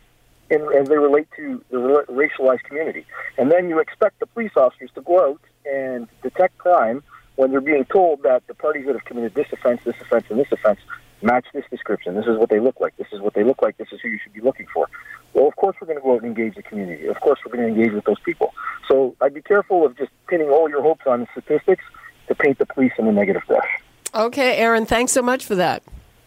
in, 0.52 0.62
as 0.78 0.88
they 0.88 0.98
relate 0.98 1.28
to 1.36 1.64
the 1.72 2.06
racialized 2.10 2.64
community. 2.64 3.06
And 3.38 3.52
then 3.52 3.70
you 3.70 3.80
expect 3.80 4.20
the 4.20 4.28
police 4.28 4.52
officers 4.56 4.92
to 4.96 5.02
go 5.02 5.32
out 5.32 5.42
and 5.66 6.08
detect 6.22 6.58
crime 6.60 7.02
when 7.40 7.52
they're 7.52 7.62
being 7.62 7.86
told 7.86 8.22
that 8.24 8.46
the 8.48 8.54
parties 8.54 8.86
that 8.86 8.96
have 8.96 9.06
committed 9.06 9.34
this 9.34 9.48
offense, 9.54 9.80
this 9.86 9.96
offense, 10.02 10.26
and 10.30 10.38
this 10.38 10.52
offense 10.52 10.82
match 11.22 11.46
this 11.54 11.64
description. 11.72 12.16
This 12.16 12.26
is 12.26 12.38
what 12.38 12.50
they 12.50 12.60
look 12.60 12.82
like. 12.82 12.98
This 12.98 13.08
is 13.14 13.22
what 13.22 13.34
they 13.34 13.46
look 13.46 13.62
like. 13.62 13.78
This 13.78 13.88
is 13.94 14.02
who 14.02 14.10
you 14.10 14.20
should 14.22 14.34
be 14.34 14.42
looking 14.42 14.68
for. 14.74 14.90
Well, 15.34 15.48
of 15.48 15.56
course, 15.56 15.78
we're 15.80 15.88
going 15.88 16.00
to 16.00 16.04
go 16.04 16.16
out 16.16 16.22
and 16.22 16.28
engage 16.28 16.56
the 16.56 16.64
community. 16.64 17.06
Of 17.06 17.22
course, 17.22 17.40
we're 17.46 17.56
going 17.56 17.66
to 17.66 17.74
engage 17.74 17.94
with 17.94 18.04
those 18.04 18.20
people. 18.26 18.54
So 18.90 19.16
I'd 19.22 19.34
be 19.34 19.42
careful 19.42 19.86
of 19.86 19.98
just 19.98 20.12
pinning 20.28 20.50
all 20.50 20.70
your 20.70 20.82
hopes 20.82 21.08
on 21.08 21.22
the 21.22 21.28
statistics 21.32 21.86
to 22.28 22.36
paint 22.36 22.58
the 22.58 22.66
police 22.66 22.92
in 23.00 23.08
a 23.08 23.12
negative 23.14 23.44
brush. 23.48 23.70
Okay, 24.14 24.58
Aaron, 24.58 24.86
thanks 24.86 25.14
so 25.14 25.22
much 25.22 25.46
for 25.46 25.56
that. 25.56 25.82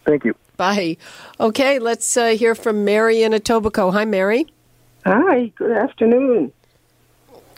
Thank 0.07 0.25
you. 0.25 0.35
Bye. 0.57 0.97
Okay, 1.39 1.79
let's 1.79 2.17
uh, 2.17 2.29
hear 2.29 2.55
from 2.55 2.87
Mary 2.87 3.23
in 3.23 3.33
Etobicoke. 3.33 3.93
Hi, 3.93 4.07
Mary. 4.07 4.47
Hi, 5.05 5.53
good 5.57 5.73
afternoon. 5.73 6.53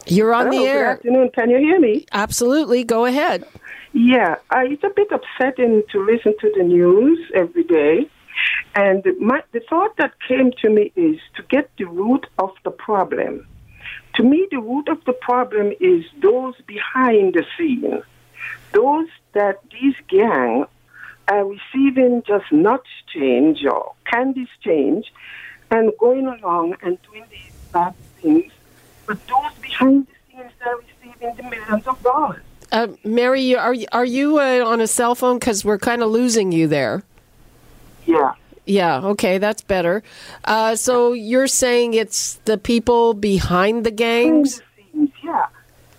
You're 0.06 0.34
on 0.34 0.46
Hello, 0.46 0.58
the 0.58 0.68
air. 0.68 0.84
Good 0.84 0.90
afternoon. 0.98 1.30
Can 1.34 1.50
you 1.50 1.58
hear 1.58 1.80
me? 1.80 2.06
Absolutely. 2.12 2.84
Go 2.84 3.04
ahead. 3.06 3.46
Yeah, 3.92 4.36
uh, 4.50 4.62
it's 4.64 4.82
a 4.84 4.90
bit 4.90 5.08
upsetting 5.12 5.82
to 5.92 6.04
listen 6.04 6.34
to 6.40 6.52
the 6.56 6.64
news 6.64 7.18
every 7.34 7.64
day. 7.64 8.10
And 8.74 9.04
my, 9.20 9.42
the 9.52 9.60
thought 9.60 9.96
that 9.98 10.12
came 10.26 10.50
to 10.62 10.68
me 10.68 10.92
is 10.96 11.20
to 11.36 11.42
get 11.44 11.70
the 11.78 11.84
root 11.84 12.26
of 12.38 12.50
the 12.64 12.70
problem. 12.70 13.46
To 14.16 14.22
me, 14.22 14.46
the 14.50 14.58
root 14.58 14.88
of 14.88 15.04
the 15.04 15.12
problem 15.12 15.72
is 15.80 16.04
those 16.20 16.54
behind 16.66 17.34
the 17.34 17.44
scene, 17.56 18.02
those 18.72 19.08
that 19.32 19.60
these 19.70 19.94
gangs 20.08 20.66
are 21.28 21.44
receiving 21.46 22.22
just 22.26 22.50
nuts 22.52 22.90
change 23.12 23.64
or 23.64 23.94
candies 24.10 24.48
change 24.60 25.12
and 25.70 25.92
going 25.98 26.26
along 26.26 26.76
and 26.82 26.98
doing 27.02 27.24
these 27.30 27.52
bad 27.72 27.94
things 28.20 28.52
but 29.06 29.18
those 29.26 29.52
behind 29.60 30.06
the 30.06 30.36
scenes 30.36 30.52
are 30.66 30.76
receiving 30.76 31.36
the 31.36 31.42
millions 31.42 31.86
of 31.86 32.02
dollars. 32.02 32.42
Uh, 32.72 32.88
Mary, 33.04 33.54
are 33.54 33.74
are 33.92 34.04
you 34.04 34.38
uh, 34.38 34.64
on 34.64 34.80
a 34.80 34.86
cell 34.86 35.14
phone? 35.14 35.38
Because 35.38 35.64
we're 35.64 35.78
kind 35.78 36.02
of 36.02 36.10
losing 36.10 36.50
you 36.52 36.66
there. 36.66 37.04
Yeah. 38.06 38.32
Yeah. 38.66 39.00
Okay, 39.00 39.38
that's 39.38 39.62
better. 39.62 40.02
Uh, 40.44 40.74
so 40.74 41.12
you're 41.12 41.46
saying 41.46 41.94
it's 41.94 42.34
the 42.46 42.58
people 42.58 43.14
behind 43.14 43.84
the 43.84 43.90
gangs? 43.90 44.58
Behind 44.58 44.72
the 44.76 44.98
scenes, 44.98 45.10
yeah. 45.22 45.46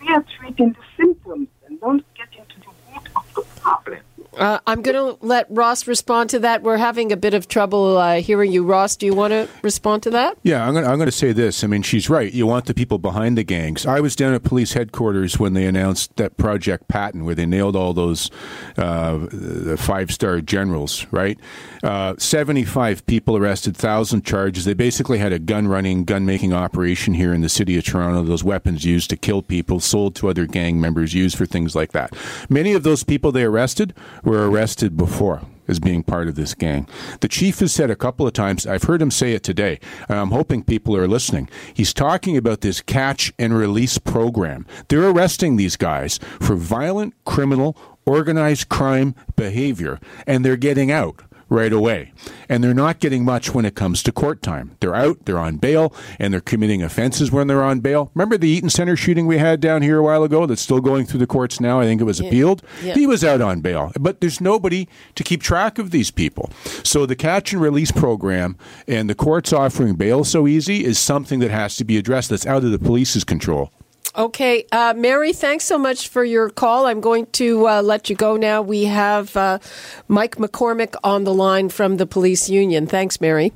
We 0.01 0.13
are 0.13 0.25
treating 0.37 0.71
the 0.73 0.85
symptoms 0.97 1.47
and 1.67 1.79
don't 1.79 2.03
get 2.15 2.27
into 2.37 2.59
the 2.59 2.93
root 2.93 3.07
of 3.15 3.33
the 3.35 3.41
problem. 3.61 3.99
Uh, 4.37 4.59
I'm 4.67 4.81
going 4.81 4.95
to 4.95 5.25
let 5.25 5.47
Ross 5.49 5.87
respond 5.87 6.29
to 6.31 6.39
that. 6.39 6.61
We're 6.61 6.77
having 6.77 7.11
a 7.11 7.17
bit 7.17 7.33
of 7.33 7.47
trouble 7.47 7.97
uh, 7.97 8.21
hearing 8.21 8.51
you. 8.51 8.63
Ross, 8.63 8.95
do 8.95 9.05
you 9.05 9.13
want 9.13 9.31
to 9.31 9.47
respond 9.61 10.03
to 10.03 10.09
that? 10.11 10.37
Yeah, 10.43 10.67
I'm 10.67 10.73
going, 10.73 10.99
to, 10.99 11.11
say 11.11 11.31
this. 11.31 11.63
I 11.63 11.67
mean, 11.67 11.81
she's 11.81 12.09
right. 12.09 12.33
You 12.33 12.45
want 12.45 12.65
the 12.65 12.73
people 12.73 12.97
behind 12.97 13.37
the 13.37 13.43
gangs. 13.43 13.85
I 13.85 13.99
was 14.01 14.15
down 14.15 14.33
at 14.33 14.43
police 14.43 14.73
headquarters 14.73 15.39
when 15.39 15.53
they 15.53 15.65
announced 15.65 16.15
that 16.17 16.35
Project 16.35 16.87
Patton, 16.87 17.23
where 17.23 17.35
they 17.35 17.45
nailed 17.45 17.75
all 17.75 17.93
those 17.93 18.29
uh, 18.77 19.27
five 19.77 20.11
star 20.11 20.41
generals, 20.41 21.05
right? 21.11 21.39
Uh, 21.83 22.15
75 22.17 23.05
people 23.05 23.37
arrested, 23.37 23.75
1,000 23.75 24.25
charges. 24.25 24.65
They 24.65 24.73
basically 24.73 25.19
had 25.19 25.31
a 25.31 25.39
gun 25.39 25.67
running, 25.67 26.03
gun 26.03 26.25
making 26.25 26.51
operation 26.51 27.13
here 27.13 27.33
in 27.33 27.41
the 27.41 27.49
city 27.49 27.77
of 27.77 27.85
Toronto. 27.85 28.23
Those 28.23 28.43
weapons 28.43 28.83
used 28.83 29.09
to 29.11 29.17
kill 29.17 29.41
people, 29.41 29.79
sold 29.79 30.15
to 30.15 30.27
other 30.27 30.45
gang 30.45 30.81
members, 30.81 31.13
used 31.13 31.37
for 31.37 31.45
things 31.45 31.75
like 31.75 31.91
that. 31.93 32.13
Many 32.49 32.73
of 32.73 32.83
those 32.83 33.03
people 33.03 33.31
they 33.31 33.43
arrested 33.43 33.93
were 34.25 34.49
arrested 34.49 34.97
before 34.97 35.41
as 35.67 35.79
being 35.79 36.03
part 36.03 36.27
of 36.27 36.35
this 36.35 36.53
gang. 36.53 36.87
The 37.21 37.27
chief 37.27 37.59
has 37.59 37.71
said 37.71 37.89
a 37.89 37.95
couple 37.95 38.27
of 38.27 38.33
times, 38.33 38.67
I've 38.67 38.83
heard 38.83 39.01
him 39.01 39.11
say 39.11 39.33
it 39.33 39.43
today, 39.43 39.79
I'm 40.09 40.31
hoping 40.31 40.63
people 40.63 40.95
are 40.95 41.07
listening. 41.07 41.49
He's 41.73 41.93
talking 41.93 42.37
about 42.37 42.61
this 42.61 42.81
catch 42.81 43.33
and 43.39 43.57
release 43.57 43.97
program. 43.97 44.65
They're 44.89 45.09
arresting 45.09 45.55
these 45.55 45.75
guys 45.75 46.19
for 46.39 46.55
violent, 46.55 47.13
criminal, 47.25 47.77
organized 48.05 48.69
crime 48.69 49.15
behavior, 49.35 49.99
and 50.27 50.45
they're 50.45 50.57
getting 50.57 50.91
out 50.91 51.21
right 51.49 51.71
away. 51.71 52.11
And 52.49 52.63
they're 52.63 52.73
not 52.73 52.99
getting 52.99 53.23
much 53.23 53.53
when 53.53 53.65
it 53.65 53.75
comes 53.75 54.01
to 54.03 54.11
court 54.11 54.41
time. 54.41 54.75
They're 54.79 54.95
out, 54.95 55.25
they're 55.25 55.39
on 55.39 55.57
bail, 55.57 55.93
and 56.19 56.33
they're 56.33 56.41
committing 56.41 56.81
offenses 56.83 57.31
when 57.31 57.47
they're 57.47 57.63
on 57.63 57.79
bail. 57.79 58.11
Remember 58.13 58.37
the 58.37 58.47
Eaton 58.47 58.69
Center 58.69 58.95
shooting 58.95 59.27
we 59.27 59.37
had 59.37 59.59
down 59.59 59.81
here 59.81 59.97
a 59.97 60.03
while 60.03 60.23
ago 60.23 60.45
that's 60.45 60.61
still 60.61 60.81
going 60.81 61.05
through 61.05 61.19
the 61.19 61.27
courts 61.27 61.59
now? 61.59 61.79
I 61.79 61.85
think 61.85 62.01
it 62.01 62.05
was 62.05 62.19
yeah. 62.19 62.27
appealed. 62.27 62.63
Yeah. 62.83 62.93
He 62.93 63.07
was 63.07 63.23
out 63.23 63.41
on 63.41 63.61
bail. 63.61 63.91
But 63.99 64.21
there's 64.21 64.41
nobody 64.41 64.87
to 65.15 65.23
keep 65.23 65.41
track 65.41 65.77
of 65.77 65.91
these 65.91 66.11
people. 66.11 66.51
So 66.83 67.05
the 67.05 67.15
catch 67.15 67.53
and 67.53 67.61
release 67.61 67.91
program 67.91 68.57
and 68.87 69.09
the 69.09 69.15
courts 69.15 69.53
offering 69.53 69.95
bail 69.95 70.23
so 70.23 70.47
easy 70.47 70.83
is 70.83 70.97
something 70.99 71.39
that 71.39 71.51
has 71.51 71.75
to 71.77 71.83
be 71.83 71.97
addressed 71.97 72.29
that's 72.29 72.45
out 72.45 72.63
of 72.63 72.71
the 72.71 72.79
police's 72.79 73.23
control. 73.23 73.71
Okay, 74.17 74.65
uh, 74.71 74.93
Mary, 74.95 75.33
thanks 75.33 75.65
so 75.65 75.77
much 75.77 76.07
for 76.07 76.23
your 76.23 76.49
call. 76.49 76.85
I'm 76.85 77.01
going 77.01 77.25
to 77.33 77.67
uh, 77.67 77.81
let 77.81 78.09
you 78.09 78.15
go 78.15 78.37
now. 78.37 78.61
We 78.61 78.85
have 78.85 79.35
uh, 79.35 79.59
Mike 80.07 80.37
McCormack 80.37 80.95
on 81.03 81.25
the 81.25 81.33
line 81.33 81.67
from 81.67 81.97
the 81.97 82.05
police 82.05 82.49
union. 82.49 82.87
Thanks, 82.87 83.19
Mary. 83.19 83.51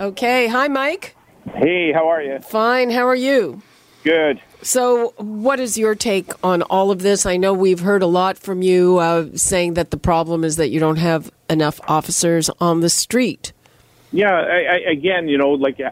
Okay, 0.00 0.46
hi, 0.46 0.68
Mike. 0.68 1.14
Hey, 1.54 1.92
how 1.92 2.08
are 2.08 2.22
you? 2.22 2.38
Fine. 2.38 2.90
How 2.90 3.06
are 3.06 3.14
you? 3.14 3.60
Good. 4.04 4.40
So, 4.62 5.12
what 5.18 5.60
is 5.60 5.76
your 5.76 5.94
take 5.94 6.32
on 6.42 6.62
all 6.62 6.90
of 6.90 7.00
this? 7.02 7.26
I 7.26 7.36
know 7.36 7.52
we've 7.52 7.80
heard 7.80 8.02
a 8.02 8.06
lot 8.06 8.38
from 8.38 8.62
you 8.62 8.98
uh, 8.98 9.28
saying 9.34 9.74
that 9.74 9.90
the 9.90 9.98
problem 9.98 10.44
is 10.44 10.56
that 10.56 10.70
you 10.70 10.80
don't 10.80 10.96
have 10.96 11.30
enough 11.50 11.78
officers 11.88 12.48
on 12.60 12.80
the 12.80 12.88
street. 12.88 13.52
Yeah, 14.12 14.32
I, 14.32 14.76
I, 14.76 14.90
again, 14.90 15.28
you 15.28 15.36
know, 15.36 15.50
like 15.50 15.78
uh, 15.80 15.90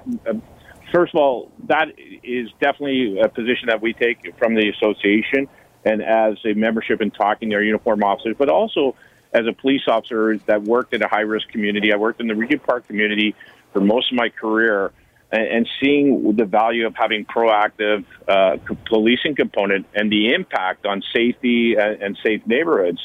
first 0.93 1.15
of 1.15 1.21
all, 1.21 1.51
that 1.67 1.89
is 2.23 2.51
definitely 2.61 3.19
a 3.19 3.29
position 3.29 3.69
that 3.69 3.81
we 3.81 3.93
take 3.93 4.37
from 4.39 4.55
the 4.55 4.69
association 4.69 5.49
and 5.85 6.03
as 6.03 6.37
a 6.45 6.55
membership 6.55 7.01
in 7.01 7.11
talking 7.11 7.51
to 7.51 7.57
our 7.57 7.63
uniform 7.63 8.05
officers, 8.05 8.37
but 8.39 8.49
also 8.49 8.95
as 9.33 9.47
a 9.47 9.53
police 9.53 9.83
officer 9.89 10.37
that 10.47 10.63
worked 10.63 10.95
in 10.95 11.03
a 11.03 11.09
high 11.09 11.23
risk 11.23 11.49
community. 11.49 11.93
I 11.93 11.97
worked 11.97 12.21
in 12.21 12.29
the 12.29 12.37
Regent 12.37 12.63
Park 12.63 12.87
community 12.87 13.35
for 13.73 13.81
most 13.81 14.13
of 14.13 14.17
my 14.17 14.29
career. 14.29 14.93
And, 15.35 15.67
seeing 15.81 16.37
the 16.37 16.45
value 16.45 16.87
of 16.87 16.95
having 16.95 17.25
proactive 17.25 18.05
uh, 18.29 18.59
policing 18.85 19.35
component 19.35 19.87
and 19.95 20.13
the 20.13 20.35
impact 20.35 20.85
on 20.85 21.03
safety 21.17 21.75
and, 21.75 22.03
and 22.03 22.19
safe 22.23 22.47
neighborhoods. 22.47 23.01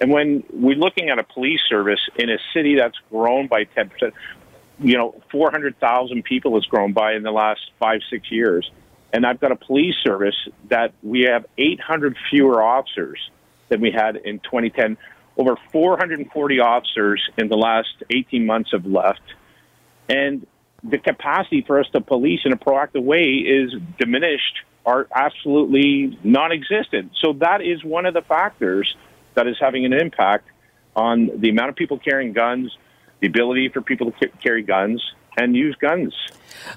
And 0.00 0.10
when 0.10 0.42
we're 0.52 0.74
looking 0.74 1.08
at 1.10 1.20
a 1.20 1.22
police 1.22 1.60
service 1.68 2.00
in 2.16 2.30
a 2.30 2.38
city 2.52 2.74
that's 2.74 2.98
grown 3.10 3.46
by 3.46 3.64
10%, 3.64 4.12
you 4.80 4.96
know, 4.96 5.20
400,000 5.30 6.22
people 6.24 6.54
has 6.54 6.64
grown 6.66 6.92
by 6.92 7.14
in 7.14 7.22
the 7.22 7.32
last 7.32 7.70
five, 7.78 8.00
six 8.10 8.30
years. 8.30 8.70
And 9.12 9.24
I've 9.26 9.40
got 9.40 9.52
a 9.52 9.56
police 9.56 9.96
service 10.04 10.36
that 10.68 10.92
we 11.02 11.22
have 11.22 11.46
800 11.56 12.16
fewer 12.30 12.62
officers 12.62 13.30
than 13.68 13.80
we 13.80 13.90
had 13.90 14.16
in 14.16 14.38
2010. 14.40 14.96
over 15.38 15.56
440 15.72 16.60
officers 16.60 17.30
in 17.38 17.48
the 17.48 17.56
last 17.56 17.94
18 18.10 18.44
months 18.44 18.72
have 18.72 18.84
left, 18.84 19.22
and 20.08 20.46
the 20.82 20.98
capacity 20.98 21.62
for 21.66 21.80
us 21.80 21.86
to 21.92 22.00
police 22.00 22.40
in 22.44 22.52
a 22.52 22.56
proactive 22.56 23.02
way 23.02 23.34
is 23.36 23.72
diminished 23.98 24.58
or 24.84 25.06
absolutely 25.14 26.18
non-existent. 26.24 27.12
So 27.20 27.34
that 27.34 27.62
is 27.62 27.84
one 27.84 28.06
of 28.06 28.14
the 28.14 28.22
factors 28.22 28.96
that 29.34 29.46
is 29.46 29.56
having 29.60 29.84
an 29.84 29.92
impact 29.92 30.48
on 30.96 31.30
the 31.36 31.50
amount 31.50 31.70
of 31.70 31.76
people 31.76 31.98
carrying 31.98 32.32
guns, 32.32 32.76
the 33.20 33.26
ability 33.26 33.68
for 33.68 33.80
people 33.80 34.12
to 34.20 34.28
carry 34.42 34.62
guns, 34.62 35.02
and 35.38 35.54
use 35.54 35.76
guns. 35.76 36.14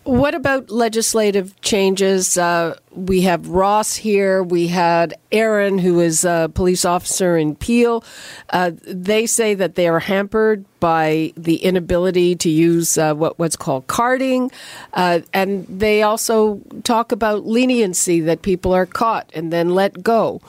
What 0.04 0.36
about 0.36 0.69
legislative 0.69 1.60
changes? 1.62 2.38
Uh, 2.38 2.77
we 2.91 3.21
have 3.21 3.49
Ross 3.49 3.95
here. 3.95 4.43
We 4.43 4.67
had 4.67 5.15
Aaron, 5.32 5.80
who 5.80 5.99
is 5.99 6.23
a 6.23 6.51
police 6.54 6.86
officer 6.86 7.36
in 7.36 7.56
Peel. 7.56 8.04
Uh, 8.51 8.71
they 8.84 9.25
say 9.25 9.56
that 9.56 9.75
they 9.75 9.88
are 9.88 9.99
hampered 9.99 10.65
by 10.80 11.34
the 11.36 11.58
inability 11.58 12.36
to 12.38 12.49
use 12.49 12.97
uh, 12.97 13.13
what, 13.15 13.39
what's 13.39 13.56
called 13.56 13.88
carding. 13.88 14.51
Uh, 14.93 15.21
and 15.34 15.65
they 15.67 16.04
also 16.04 16.62
talk 16.84 17.12
about 17.12 17.45
leniency 17.45 18.19
that 18.21 18.43
people 18.43 18.73
are 18.73 18.86
caught 18.86 19.30
and 19.34 19.51
then 19.51 19.73
let 19.73 20.04
go. 20.04 20.41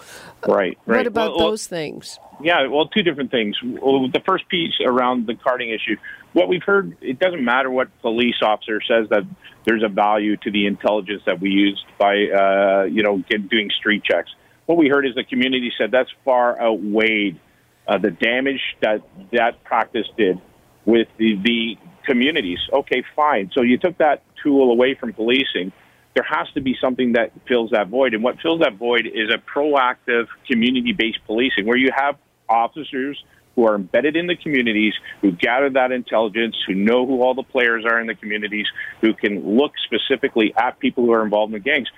Right, 0.47 0.79
right. 0.87 0.99
What 0.99 1.07
about 1.07 1.37
well, 1.37 1.51
those 1.51 1.67
things? 1.67 2.19
Yeah, 2.43 2.67
well, 2.67 2.89
two 2.89 3.03
different 3.03 3.31
things. 3.31 3.57
Well, 3.63 4.09
the 4.09 4.23
first 4.27 4.49
piece 4.49 4.75
around 4.85 5.27
the 5.27 5.35
carding 5.35 5.71
issue 5.71 5.97
what 6.33 6.49
we've 6.49 6.63
heard, 6.63 6.97
it 7.01 7.19
doesn't 7.19 7.45
matter 7.45 7.71
what 7.71 7.89
police 8.01 8.37
officer 8.43 8.81
says 8.81 9.09
that 9.11 9.23
there's 9.67 9.83
a 9.83 9.89
value 9.89 10.37
to 10.39 10.51
the 10.51 10.67
intelligence 10.67 11.23
that 11.27 11.41
we 11.41 11.51
used 11.51 11.85
by, 11.99 12.27
uh, 12.29 12.85
you 12.85 13.03
know, 13.03 13.23
get, 13.29 13.49
doing 13.49 13.71
street 13.79 14.03
checks. 14.03 14.31
What 14.67 14.79
we 14.79 14.89
heard 14.89 15.07
is 15.07 15.15
the 15.15 15.25
community 15.25 15.73
said 15.77 15.91
that's 15.91 16.11
far 16.25 16.61
outweighed 16.61 17.39
uh, 17.87 17.99
the 17.99 18.11
damage 18.11 18.61
that 18.81 19.03
that 19.33 19.63
practice 19.65 20.07
did 20.17 20.41
with 20.87 21.09
the, 21.19 21.37
the 21.43 21.77
communities. 22.07 22.59
Okay, 22.73 23.03
fine. 23.15 23.51
So 23.55 23.63
you 23.63 23.77
took 23.77 23.99
that 23.99 24.23
tool 24.43 24.71
away 24.71 24.95
from 24.95 25.13
policing. 25.13 25.73
There 26.15 26.25
has 26.29 26.47
to 26.55 26.61
be 26.61 26.77
something 26.81 27.13
that 27.13 27.33
fills 27.49 27.71
that 27.71 27.89
void. 27.89 28.15
And 28.15 28.23
what 28.23 28.41
fills 28.41 28.61
that 28.61 28.75
void 28.75 29.07
is 29.07 29.31
a 29.31 29.39
proactive 29.39 30.27
community 30.47 30.93
based 30.93 31.19
policing 31.27 31.65
where 31.65 31.77
you 31.77 31.91
have 31.95 32.17
officers 32.49 33.23
who 33.55 33.67
are 33.67 33.75
embedded 33.75 34.17
in 34.17 34.27
the 34.27 34.37
communities, 34.37 34.95
who 35.21 35.31
gather 35.33 35.71
that 35.71 35.93
intelligence, 35.93 36.57
who 36.67 36.75
know 36.75 37.07
who 37.07 37.23
all 37.23 37.35
the 37.35 37.43
players 37.43 37.85
are 37.85 38.01
in 38.01 38.07
the 38.07 38.15
communities, 38.15 38.67
who 39.01 39.13
can 39.15 39.57
look 39.57 39.73
specifically 39.85 40.55
at 40.57 40.79
people 40.79 41.05
who 41.05 41.13
are 41.13 41.25
involved 41.25 41.55
in 41.55 41.61
gangs. 41.63 41.89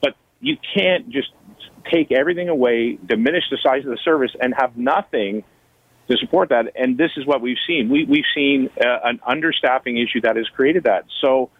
But 0.00 0.14
you 0.40 0.56
can't 0.74 1.08
just 1.10 1.28
take 1.90 2.12
everything 2.12 2.48
away, 2.48 2.98
diminish 3.04 3.44
the 3.50 3.58
size 3.62 3.84
of 3.84 3.90
the 3.90 3.98
service, 4.04 4.30
and 4.40 4.54
have 4.56 4.76
nothing 4.76 5.42
to 6.08 6.16
support 6.18 6.50
that. 6.50 6.72
And 6.76 6.96
this 6.96 7.10
is 7.16 7.26
what 7.26 7.40
we've 7.40 7.58
seen. 7.66 7.88
We, 7.88 8.04
we've 8.04 8.24
seen 8.34 8.70
uh, 8.80 8.98
an 9.04 9.20
understaffing 9.28 10.02
issue 10.02 10.20
that 10.22 10.36
has 10.36 10.48
created 10.48 10.84
that. 10.84 11.06
So, 11.20 11.50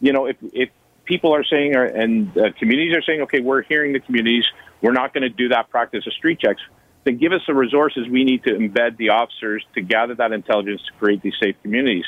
you 0.00 0.12
know, 0.12 0.26
if, 0.26 0.36
if 0.52 0.70
people 1.04 1.34
are 1.34 1.44
saying, 1.44 1.74
and 1.74 2.36
uh, 2.36 2.52
communities 2.58 2.94
are 2.94 3.02
saying, 3.02 3.22
okay, 3.22 3.40
we're 3.40 3.62
hearing 3.62 3.92
the 3.92 4.00
communities, 4.00 4.44
we're 4.80 4.92
not 4.92 5.12
going 5.14 5.22
to 5.22 5.30
do 5.30 5.48
that 5.48 5.70
practice 5.70 6.06
of 6.06 6.12
street 6.12 6.40
checks 6.40 6.60
then 7.04 7.16
give 7.18 7.32
us 7.32 7.40
the 7.46 7.54
resources 7.54 8.08
we 8.08 8.24
need 8.24 8.44
to 8.44 8.50
embed 8.50 8.96
the 8.96 9.10
officers 9.10 9.64
to 9.74 9.80
gather 9.80 10.14
that 10.14 10.32
intelligence 10.32 10.80
to 10.86 10.92
create 10.98 11.22
these 11.22 11.34
safe 11.42 11.56
communities. 11.62 12.04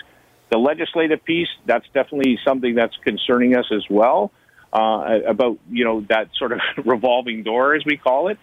The 0.50 0.59
legislative 0.59 1.24
piece, 1.24 1.48
that's 1.66 1.87
definitely 1.92 2.38
something 2.46 2.74
that's 2.74 2.96
concerning 2.98 3.57
us 3.57 3.66
as 3.72 3.85
well, 3.90 4.30
uh, 4.72 5.20
about, 5.26 5.59
you 5.70 5.85
know, 5.85 6.02
that 6.09 6.28
sort 6.38 6.52
of 6.52 6.61
revolving 6.85 7.42
door, 7.42 7.74
as 7.74 7.85
we 7.85 7.96
call 7.96 8.28
it. 8.28 8.38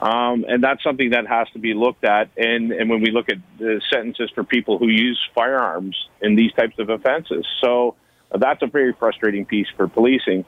Um, 0.00 0.44
and 0.48 0.62
that's 0.64 0.82
something 0.82 1.10
that 1.10 1.26
has 1.28 1.48
to 1.52 1.58
be 1.58 1.74
looked 1.74 2.04
at. 2.04 2.30
And, 2.36 2.72
and 2.72 2.90
when 2.90 3.02
we 3.02 3.10
look 3.12 3.28
at 3.28 3.36
the 3.58 3.80
sentences 3.92 4.30
for 4.34 4.42
people 4.42 4.78
who 4.78 4.88
use 4.88 5.20
firearms 5.34 5.96
in 6.20 6.34
these 6.34 6.52
types 6.54 6.78
of 6.78 6.88
offenses. 6.88 7.46
So 7.62 7.94
Uh, 8.32 8.38
that's 8.38 8.62
a 8.62 8.66
very 8.66 8.92
frustrating 8.92 9.44
piece 9.44 9.66
for 9.76 9.88
policing. 9.88 10.44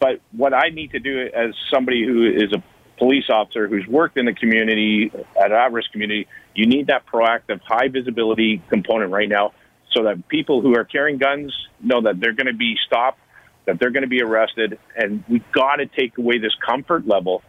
But 0.00 0.20
what 0.32 0.52
I 0.54 0.68
need 0.68 0.92
to 0.92 0.98
do 0.98 1.28
as 1.34 1.54
somebody 1.72 2.04
who 2.04 2.26
is 2.26 2.52
a 2.52 2.62
police 2.98 3.28
officer 3.28 3.68
who's 3.68 3.86
worked 3.86 4.16
in 4.16 4.26
the 4.26 4.32
community, 4.32 5.10
at 5.40 5.52
at-risk 5.52 5.92
community, 5.92 6.26
you 6.54 6.66
need 6.66 6.86
that 6.88 7.06
proactive, 7.06 7.60
high 7.62 7.88
visibility 7.88 8.62
component 8.68 9.12
right 9.12 9.28
now 9.28 9.52
so 9.92 10.04
that 10.04 10.28
people 10.28 10.60
who 10.60 10.76
are 10.76 10.84
carrying 10.84 11.18
guns 11.18 11.54
know 11.80 12.02
that 12.02 12.20
they're 12.20 12.32
going 12.32 12.46
to 12.46 12.54
be 12.54 12.76
stopped, 12.86 13.18
that 13.64 13.78
they're 13.78 13.90
going 13.90 14.02
to 14.02 14.08
be 14.08 14.22
arrested, 14.22 14.78
and 14.94 15.24
we've 15.28 15.50
got 15.52 15.76
to 15.76 15.86
take 15.86 16.16
away 16.18 16.38
this 16.38 16.54
comfort 16.64 17.06
level 17.06 17.42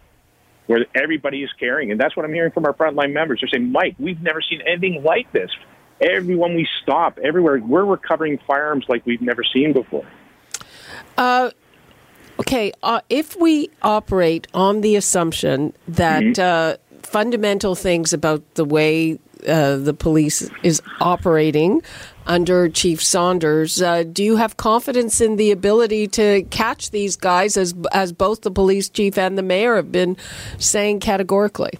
where 0.67 0.85
everybody 0.95 1.43
is 1.43 1.49
carrying. 1.59 1.91
And 1.91 1.99
that's 1.99 2.15
what 2.15 2.25
I'm 2.25 2.33
hearing 2.33 2.51
from 2.51 2.65
our 2.65 2.73
frontline 2.73 3.13
members. 3.13 3.39
They're 3.41 3.49
saying, 3.49 3.71
Mike, 3.71 3.95
we've 3.99 4.21
never 4.21 4.41
seen 4.41 4.61
anything 4.65 5.03
like 5.03 5.31
this. 5.31 5.49
Everyone 5.99 6.55
we 6.55 6.67
stop, 6.83 7.17
everywhere, 7.23 7.59
we're 7.59 7.85
recovering 7.85 8.39
firearms 8.45 8.85
like 8.87 9.05
we've 9.05 9.21
never 9.21 9.43
seen 9.43 9.73
before. 9.73 10.05
Uh, 11.17 11.51
Okay, 12.39 12.71
uh, 12.83 13.01
if 13.09 13.35
we 13.35 13.69
operate 13.81 14.47
on 14.53 14.81
the 14.81 14.95
assumption 14.95 15.73
that 15.87 16.23
mm-hmm. 16.23 16.41
uh, 16.41 16.99
fundamental 17.01 17.73
things 17.73 18.13
about 18.13 18.43
the 18.53 18.65
way 18.65 19.19
uh, 19.47 19.77
the 19.77 19.93
police 19.93 20.47
is 20.61 20.81
operating 21.01 21.81
under 22.27 22.69
Chief 22.69 23.01
Saunders, 23.01 23.81
uh, 23.81 24.03
do 24.03 24.23
you 24.23 24.35
have 24.35 24.57
confidence 24.57 25.19
in 25.19 25.37
the 25.37 25.49
ability 25.49 26.07
to 26.09 26.43
catch 26.51 26.91
these 26.91 27.15
guys, 27.15 27.57
as 27.57 27.73
as 27.91 28.11
both 28.11 28.41
the 28.41 28.51
police 28.51 28.87
chief 28.87 29.17
and 29.17 29.37
the 29.37 29.43
mayor 29.43 29.75
have 29.75 29.91
been 29.91 30.15
saying 30.59 30.99
categorically? 30.99 31.71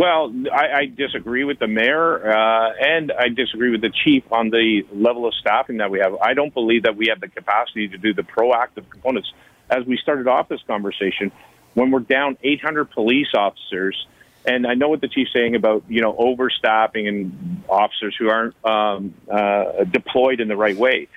Well, 0.00 0.32
I, 0.50 0.78
I 0.78 0.86
disagree 0.86 1.44
with 1.44 1.58
the 1.58 1.66
mayor, 1.66 2.32
uh, 2.32 2.72
and 2.80 3.12
I 3.12 3.28
disagree 3.28 3.68
with 3.68 3.82
the 3.82 3.90
chief 3.90 4.24
on 4.32 4.48
the 4.48 4.86
level 4.94 5.26
of 5.26 5.34
staffing 5.34 5.76
that 5.76 5.90
we 5.90 5.98
have. 5.98 6.14
I 6.22 6.32
don't 6.32 6.54
believe 6.54 6.84
that 6.84 6.96
we 6.96 7.08
have 7.10 7.20
the 7.20 7.28
capacity 7.28 7.86
to 7.88 7.98
do 7.98 8.14
the 8.14 8.22
proactive 8.22 8.88
components 8.88 9.30
as 9.68 9.84
we 9.84 9.98
started 9.98 10.26
off 10.26 10.48
this 10.48 10.62
conversation, 10.66 11.30
when 11.74 11.90
we're 11.90 12.00
down 12.00 12.38
800 12.42 12.90
police 12.92 13.26
officers, 13.34 14.06
and 14.46 14.66
I 14.66 14.72
know 14.72 14.88
what 14.88 15.02
the 15.02 15.08
chief's 15.08 15.34
saying 15.34 15.54
about 15.54 15.84
you 15.86 16.00
know 16.00 16.14
overstaffing 16.14 17.06
and 17.06 17.62
officers 17.68 18.16
who 18.18 18.30
aren't 18.30 18.54
um, 18.64 19.12
uh, 19.30 19.84
deployed 19.84 20.40
in 20.40 20.48
the 20.48 20.56
right 20.56 20.78
way, 20.78 21.08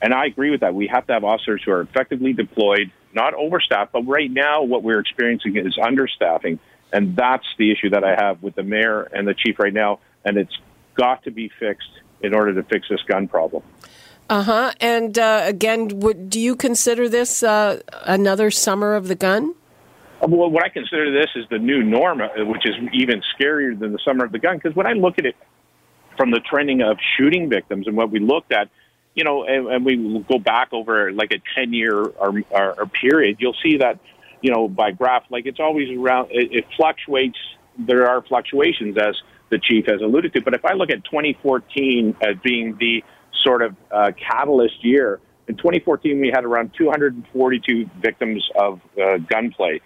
and 0.00 0.14
I 0.14 0.24
agree 0.24 0.48
with 0.48 0.60
that. 0.60 0.74
We 0.74 0.86
have 0.86 1.06
to 1.08 1.12
have 1.12 1.24
officers 1.24 1.60
who 1.62 1.72
are 1.72 1.82
effectively 1.82 2.32
deployed, 2.32 2.90
not 3.12 3.34
overstaffed. 3.34 3.92
But 3.92 4.06
right 4.06 4.30
now, 4.30 4.62
what 4.62 4.82
we're 4.82 5.00
experiencing 5.00 5.58
is 5.58 5.76
understaffing, 5.76 6.58
and 6.92 7.16
that's 7.16 7.46
the 7.58 7.70
issue 7.70 7.90
that 7.90 8.04
I 8.04 8.14
have 8.14 8.42
with 8.42 8.54
the 8.54 8.62
mayor 8.62 9.02
and 9.02 9.26
the 9.26 9.34
chief 9.34 9.58
right 9.58 9.72
now, 9.72 10.00
and 10.24 10.36
it's 10.36 10.56
got 10.94 11.24
to 11.24 11.30
be 11.30 11.50
fixed 11.58 11.90
in 12.22 12.34
order 12.34 12.54
to 12.54 12.62
fix 12.64 12.88
this 12.88 13.02
gun 13.02 13.28
problem. 13.28 13.62
Uh 14.28 14.42
huh. 14.42 14.72
And 14.80 15.18
uh, 15.18 15.42
again, 15.44 15.88
would, 16.00 16.30
do 16.30 16.38
you 16.38 16.54
consider 16.54 17.08
this 17.08 17.42
uh, 17.42 17.80
another 18.04 18.50
summer 18.50 18.94
of 18.94 19.08
the 19.08 19.16
gun? 19.16 19.54
Well, 20.20 20.50
what 20.50 20.64
I 20.64 20.68
consider 20.68 21.10
this 21.10 21.30
is 21.34 21.46
the 21.50 21.58
new 21.58 21.82
norm, 21.82 22.20
uh, 22.20 22.28
which 22.44 22.66
is 22.66 22.74
even 22.92 23.22
scarier 23.34 23.78
than 23.78 23.92
the 23.92 23.98
summer 24.04 24.24
of 24.24 24.32
the 24.32 24.38
gun. 24.38 24.56
Because 24.56 24.76
when 24.76 24.86
I 24.86 24.92
look 24.92 25.18
at 25.18 25.26
it 25.26 25.34
from 26.16 26.30
the 26.30 26.40
trending 26.40 26.82
of 26.82 26.98
shooting 27.16 27.48
victims 27.48 27.86
and 27.86 27.96
what 27.96 28.10
we 28.10 28.20
looked 28.20 28.52
at, 28.52 28.68
you 29.14 29.24
know, 29.24 29.44
and, 29.44 29.66
and 29.66 29.84
we 29.84 30.24
go 30.28 30.38
back 30.38 30.72
over 30.72 31.10
like 31.12 31.32
a 31.32 31.40
10 31.54 31.72
year 31.72 31.96
or, 31.96 32.42
or, 32.50 32.80
or, 32.80 32.86
period, 32.86 33.38
you'll 33.40 33.56
see 33.62 33.78
that, 33.78 33.98
you 34.42 34.52
know, 34.52 34.68
by 34.68 34.90
graph, 34.90 35.24
like 35.30 35.46
it's 35.46 35.60
always 35.60 35.88
around, 35.96 36.30
it, 36.30 36.52
it 36.52 36.64
fluctuates. 36.76 37.38
There 37.78 38.08
are 38.08 38.22
fluctuations, 38.22 38.96
as 38.98 39.14
the 39.50 39.58
chief 39.58 39.86
has 39.86 40.00
alluded 40.00 40.32
to. 40.34 40.40
But 40.40 40.54
if 40.54 40.64
I 40.64 40.74
look 40.74 40.90
at 40.90 41.04
2014 41.04 42.16
as 42.22 42.36
being 42.42 42.76
the 42.78 43.02
sort 43.42 43.62
of 43.62 43.76
uh, 43.90 44.12
catalyst 44.12 44.84
year. 44.84 45.20
In 45.48 45.56
2014, 45.56 46.20
we 46.20 46.30
had 46.32 46.44
around 46.44 46.72
242 46.76 47.90
victims 48.00 48.48
of 48.54 48.80
uh, 49.00 49.18
gunplay. 49.18 49.80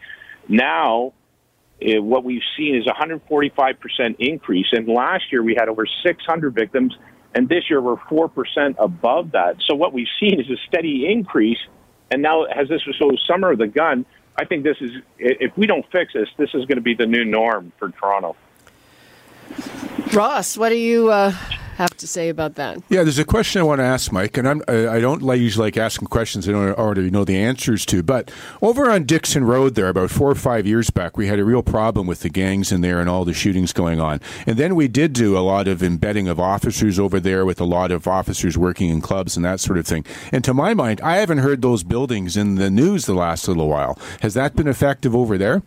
Now, 0.48 1.12
uh, 1.82 2.02
what 2.02 2.24
we've 2.24 2.42
seen 2.56 2.76
is 2.76 2.86
a 2.86 2.92
145% 2.92 4.16
increase. 4.18 4.66
And 4.72 4.88
last 4.88 5.24
year, 5.32 5.42
we 5.42 5.54
had 5.58 5.68
over 5.68 5.86
600 5.86 6.54
victims, 6.54 6.96
and 7.34 7.48
this 7.48 7.64
year, 7.68 7.80
we're 7.80 7.96
4% 7.96 8.74
above 8.78 9.32
that. 9.32 9.56
So, 9.66 9.74
what 9.74 9.92
we've 9.92 10.06
seen 10.20 10.40
is 10.40 10.48
a 10.50 10.56
steady 10.68 11.10
increase. 11.10 11.58
And 12.10 12.22
now, 12.22 12.44
as 12.44 12.68
this 12.68 12.82
was 12.86 12.96
so 12.98 13.10
summer 13.26 13.52
of 13.52 13.58
the 13.58 13.66
gun, 13.66 14.06
I 14.36 14.44
think 14.44 14.64
this 14.64 14.76
is, 14.80 14.90
if 15.18 15.56
we 15.56 15.66
don't 15.66 15.86
fix 15.92 16.12
this, 16.12 16.28
this 16.36 16.50
is 16.54 16.64
going 16.66 16.76
to 16.76 16.82
be 16.82 16.94
the 16.94 17.06
new 17.06 17.24
norm 17.24 17.72
for 17.78 17.90
Toronto. 17.90 18.36
Ross, 20.12 20.56
what 20.56 20.70
do 20.70 20.76
you 20.76 21.10
uh, 21.10 21.32
have 21.74 21.96
to 21.98 22.06
say 22.06 22.28
about 22.28 22.54
that? 22.56 22.78
Yeah, 22.88 23.02
there's 23.02 23.18
a 23.18 23.24
question 23.24 23.60
I 23.60 23.64
want 23.64 23.80
to 23.80 23.84
ask 23.84 24.12
Mike, 24.12 24.36
and 24.36 24.48
I'm, 24.48 24.62
I 24.68 25.00
don't 25.00 25.22
usually 25.22 25.66
like 25.66 25.76
asking 25.76 26.08
questions 26.08 26.48
I 26.48 26.52
don't 26.52 26.78
already 26.78 27.10
know 27.10 27.24
the 27.24 27.36
answers 27.36 27.84
to. 27.86 28.02
But 28.02 28.30
over 28.62 28.90
on 28.90 29.04
Dixon 29.04 29.44
Road, 29.44 29.74
there 29.74 29.88
about 29.88 30.10
four 30.10 30.30
or 30.30 30.34
five 30.34 30.66
years 30.66 30.90
back, 30.90 31.16
we 31.16 31.26
had 31.26 31.38
a 31.38 31.44
real 31.44 31.62
problem 31.62 32.06
with 32.06 32.20
the 32.20 32.28
gangs 32.28 32.72
in 32.72 32.80
there 32.80 33.00
and 33.00 33.08
all 33.08 33.24
the 33.24 33.34
shootings 33.34 33.72
going 33.72 34.00
on. 34.00 34.20
And 34.46 34.56
then 34.56 34.74
we 34.74 34.88
did 34.88 35.12
do 35.12 35.36
a 35.36 35.40
lot 35.40 35.68
of 35.68 35.82
embedding 35.82 36.28
of 36.28 36.40
officers 36.40 36.98
over 36.98 37.20
there 37.20 37.44
with 37.44 37.60
a 37.60 37.64
lot 37.64 37.90
of 37.90 38.06
officers 38.06 38.56
working 38.56 38.90
in 38.90 39.00
clubs 39.00 39.36
and 39.36 39.44
that 39.44 39.60
sort 39.60 39.78
of 39.78 39.86
thing. 39.86 40.04
And 40.32 40.44
to 40.44 40.54
my 40.54 40.74
mind, 40.74 41.00
I 41.00 41.16
haven't 41.16 41.38
heard 41.38 41.62
those 41.62 41.82
buildings 41.82 42.36
in 42.36 42.56
the 42.56 42.70
news 42.70 43.06
the 43.06 43.14
last 43.14 43.48
little 43.48 43.68
while. 43.68 43.98
Has 44.20 44.34
that 44.34 44.56
been 44.56 44.68
effective 44.68 45.14
over 45.14 45.36
there? 45.38 45.62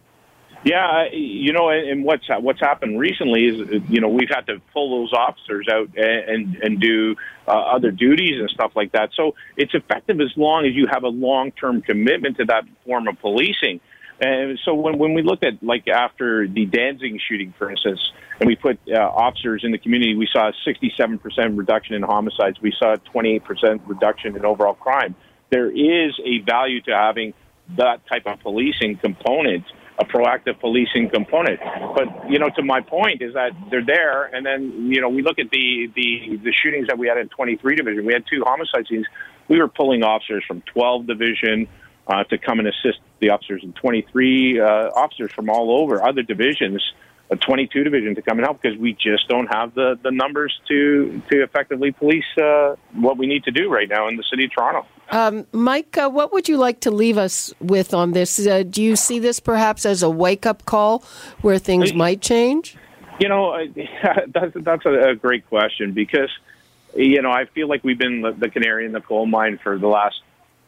Yeah, 0.63 1.05
you 1.11 1.53
know, 1.53 1.69
and 1.69 2.03
what's 2.03 2.25
what's 2.27 2.59
happened 2.59 2.99
recently 2.99 3.45
is, 3.45 3.81
you 3.89 4.01
know, 4.01 4.09
we've 4.09 4.29
had 4.29 4.47
to 4.47 4.59
pull 4.73 5.01
those 5.01 5.13
officers 5.13 5.67
out 5.71 5.89
and 5.95 6.55
and 6.55 6.79
do 6.81 7.15
uh, 7.47 7.51
other 7.51 7.91
duties 7.91 8.39
and 8.39 8.49
stuff 8.49 8.71
like 8.75 8.91
that. 8.91 9.11
So 9.15 9.35
it's 9.55 9.73
effective 9.73 10.19
as 10.19 10.35
long 10.35 10.65
as 10.65 10.73
you 10.73 10.87
have 10.91 11.03
a 11.03 11.09
long 11.09 11.51
term 11.51 11.81
commitment 11.81 12.37
to 12.37 12.45
that 12.45 12.63
form 12.85 13.07
of 13.07 13.19
policing. 13.19 13.79
And 14.19 14.59
so 14.65 14.73
when 14.73 14.97
when 14.97 15.13
we 15.13 15.21
looked 15.21 15.45
at 15.45 15.61
like 15.61 15.87
after 15.87 16.47
the 16.47 16.65
Danzig 16.65 17.19
shooting, 17.27 17.53
for 17.57 17.69
instance, 17.69 18.01
and 18.39 18.47
we 18.47 18.55
put 18.55 18.79
uh, 18.91 18.97
officers 18.97 19.63
in 19.63 19.71
the 19.71 19.77
community, 19.77 20.15
we 20.15 20.27
saw 20.31 20.49
a 20.49 20.53
67% 20.67 21.57
reduction 21.57 21.95
in 21.95 22.01
homicides. 22.01 22.59
We 22.59 22.73
saw 22.77 22.93
a 22.93 22.97
28% 22.97 23.81
reduction 23.85 24.35
in 24.35 24.43
overall 24.43 24.73
crime. 24.73 25.15
There 25.51 25.69
is 25.69 26.19
a 26.25 26.39
value 26.39 26.81
to 26.81 26.91
having 26.91 27.33
that 27.77 28.07
type 28.07 28.25
of 28.25 28.39
policing 28.39 28.97
component 28.97 29.65
a 29.99 30.05
proactive 30.05 30.59
policing 30.59 31.09
component. 31.09 31.59
But 31.95 32.29
you 32.29 32.39
know, 32.39 32.49
to 32.55 32.63
my 32.63 32.81
point 32.81 33.21
is 33.21 33.33
that 33.33 33.51
they're 33.69 33.85
there, 33.85 34.25
and 34.25 34.45
then 34.45 34.91
you 34.91 35.01
know 35.01 35.09
we 35.09 35.21
look 35.21 35.39
at 35.39 35.49
the 35.49 35.91
the 35.95 36.37
the 36.43 36.53
shootings 36.53 36.87
that 36.87 36.97
we 36.97 37.07
had 37.07 37.17
in 37.17 37.29
23 37.29 37.75
division. 37.75 38.05
We 38.05 38.13
had 38.13 38.23
two 38.31 38.43
homicide 38.45 38.87
scenes. 38.87 39.05
We 39.47 39.59
were 39.59 39.67
pulling 39.67 40.03
officers 40.03 40.43
from 40.47 40.61
12 40.73 41.07
division 41.07 41.67
uh, 42.07 42.23
to 42.25 42.37
come 42.37 42.59
and 42.59 42.67
assist 42.67 42.99
the 43.19 43.29
officers 43.29 43.61
in 43.63 43.73
23 43.73 44.59
uh, 44.59 44.65
officers 44.95 45.31
from 45.33 45.49
all 45.49 45.81
over 45.81 46.05
other 46.05 46.21
divisions 46.21 46.83
a 47.29 47.35
22 47.35 47.83
division 47.83 48.15
to 48.15 48.21
come 48.21 48.37
and 48.37 48.45
help 48.45 48.61
because 48.61 48.77
we 48.77 48.93
just 48.93 49.27
don't 49.27 49.47
have 49.47 49.73
the, 49.73 49.99
the 50.01 50.11
numbers 50.11 50.59
to 50.67 51.21
to 51.29 51.43
effectively 51.43 51.91
police 51.91 52.25
uh, 52.37 52.75
what 52.93 53.17
we 53.17 53.27
need 53.27 53.43
to 53.43 53.51
do 53.51 53.69
right 53.69 53.89
now 53.89 54.07
in 54.07 54.15
the 54.15 54.23
city 54.23 54.45
of 54.45 54.51
Toronto. 54.51 54.85
Um, 55.09 55.45
Mike, 55.51 55.97
uh, 55.97 56.09
what 56.09 56.31
would 56.33 56.47
you 56.47 56.57
like 56.57 56.81
to 56.81 56.91
leave 56.91 57.17
us 57.17 57.53
with 57.59 57.93
on 57.93 58.11
this? 58.11 58.45
Uh, 58.45 58.63
do 58.63 58.81
you 58.81 58.95
see 58.95 59.19
this 59.19 59.39
perhaps 59.39 59.85
as 59.85 60.03
a 60.03 60.09
wake 60.09 60.45
up 60.45 60.65
call 60.65 61.03
where 61.41 61.59
things 61.59 61.93
might 61.93 62.21
change? 62.21 62.77
You 63.19 63.29
know, 63.29 63.57
that's 64.27 64.53
that's 64.55 64.85
a, 64.85 65.15
great 65.15 65.47
question 65.47 65.91
because 65.91 66.29
you 66.95 67.21
know 67.21 67.31
I 67.31 67.45
feel 67.45 67.67
like 67.67 67.83
we've 67.83 67.97
been 67.97 68.21
the, 68.21 68.31
the 68.31 68.49
canary 68.49 68.85
in 68.85 68.93
the 68.93 69.01
coal 69.01 69.25
mine 69.25 69.59
for 69.61 69.77
the 69.77 69.87
last 69.87 70.21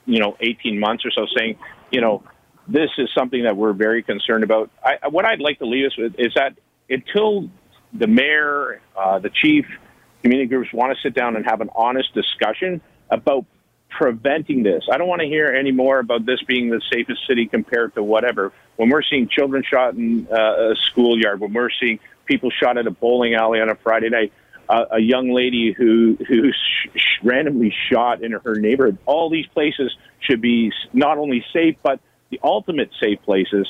you 0.06 0.20
know 0.20 0.36
18 0.42 0.80
months 0.80 1.06
or 1.06 1.12
so, 1.12 1.26
saying 1.38 1.58
you 1.92 2.02
know 2.02 2.24
this 2.70 2.90
is 2.98 3.10
something 3.18 3.44
that 3.44 3.58
we're 3.58 3.74
very 3.74 4.04
concerned 4.04 4.44
about. 4.44 4.70
I, 4.84 5.08
what 5.10 5.26
I'd 5.26 5.40
like 5.40 5.60
to 5.60 5.66
leave 5.66 5.88
us 5.88 5.98
with 5.98 6.16
is 6.20 6.34
that 6.36 6.56
until 6.90 7.50
the 7.94 8.08
mayor, 8.08 8.82
uh, 8.96 9.20
the 9.20 9.30
chief, 9.30 9.66
community 10.22 10.48
groups 10.48 10.72
want 10.74 10.96
to 10.96 11.02
sit 11.02 11.14
down 11.14 11.36
and 11.36 11.46
have 11.46 11.62
an 11.62 11.70
honest 11.76 12.14
discussion 12.14 12.82
about 13.10 13.46
preventing 13.90 14.64
this. 14.64 14.84
I 14.92 14.98
don't 14.98 15.08
want 15.08 15.22
to 15.22 15.28
hear 15.28 15.48
any 15.48 15.72
more 15.72 16.00
about 16.00 16.26
this 16.26 16.42
being 16.44 16.70
the 16.70 16.82
safest 16.92 17.26
city 17.28 17.48
compared 17.48 17.96
to 17.96 18.04
whatever. 18.04 18.54
When 18.76 18.90
we're 18.90 19.02
seeing 19.02 19.28
children 19.28 19.64
shot 19.64 19.96
in 19.96 20.28
uh, 20.32 20.72
a 20.72 20.76
schoolyard, 20.76 21.40
when 21.40 21.54
we're 21.54 21.72
seeing 21.72 22.00
people 22.26 22.52
shot 22.52 22.78
at 22.78 22.86
a 22.86 22.92
bowling 22.92 23.34
alley 23.34 23.60
on 23.60 23.70
a 23.70 23.76
Friday 23.76 24.10
night, 24.10 24.32
uh, 24.70 24.86
a 24.92 25.00
young 25.00 25.32
lady 25.32 25.72
who 25.72 26.16
who 26.28 26.52
sh- 26.52 27.18
randomly 27.24 27.74
shot 27.92 28.22
in 28.22 28.34
her 28.34 28.56
neighborhood. 28.56 29.00
All 29.08 29.30
these 29.30 29.48
places 29.48 29.96
should 30.20 30.42
be 30.42 30.72
not 30.94 31.18
only 31.18 31.44
safe 31.52 31.78
but 31.82 32.00
the 32.30 32.40
ultimate 32.44 32.90
safe 33.00 33.22
places 33.24 33.68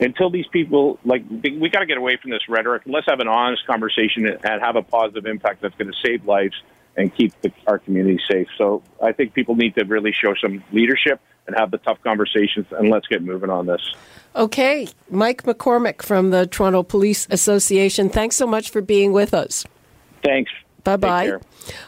until 0.00 0.30
these 0.30 0.46
people 0.46 0.98
like 1.04 1.24
we 1.28 1.68
got 1.68 1.80
to 1.80 1.86
get 1.86 1.98
away 1.98 2.16
from 2.20 2.30
this 2.30 2.48
rhetoric. 2.48 2.82
Let's 2.86 3.06
have 3.08 3.20
an 3.20 3.28
honest 3.28 3.66
conversation 3.66 4.26
and 4.26 4.62
have 4.62 4.76
a 4.76 4.82
positive 4.82 5.26
impact 5.26 5.62
that's 5.62 5.74
going 5.74 5.90
to 5.90 5.98
save 6.04 6.24
lives 6.26 6.54
and 6.96 7.14
keep 7.14 7.32
the, 7.40 7.52
our 7.66 7.78
community 7.78 8.20
safe. 8.30 8.48
So 8.58 8.82
I 9.02 9.12
think 9.12 9.34
people 9.34 9.54
need 9.54 9.74
to 9.76 9.84
really 9.84 10.12
show 10.12 10.34
some 10.40 10.62
leadership 10.72 11.20
and 11.46 11.56
have 11.58 11.70
the 11.70 11.78
tough 11.78 11.98
conversations, 12.04 12.66
and 12.70 12.88
let's 12.88 13.08
get 13.08 13.22
moving 13.22 13.50
on 13.50 13.66
this. 13.66 13.80
Okay, 14.36 14.86
Mike 15.10 15.42
McCormack 15.42 16.02
from 16.02 16.30
the 16.30 16.46
Toronto 16.46 16.82
Police 16.82 17.26
Association. 17.30 18.08
Thanks 18.08 18.36
so 18.36 18.46
much 18.46 18.70
for 18.70 18.80
being 18.80 19.12
with 19.12 19.34
us. 19.34 19.64
Thanks. 20.22 20.52
Bye 20.84 20.96
bye. 20.96 21.38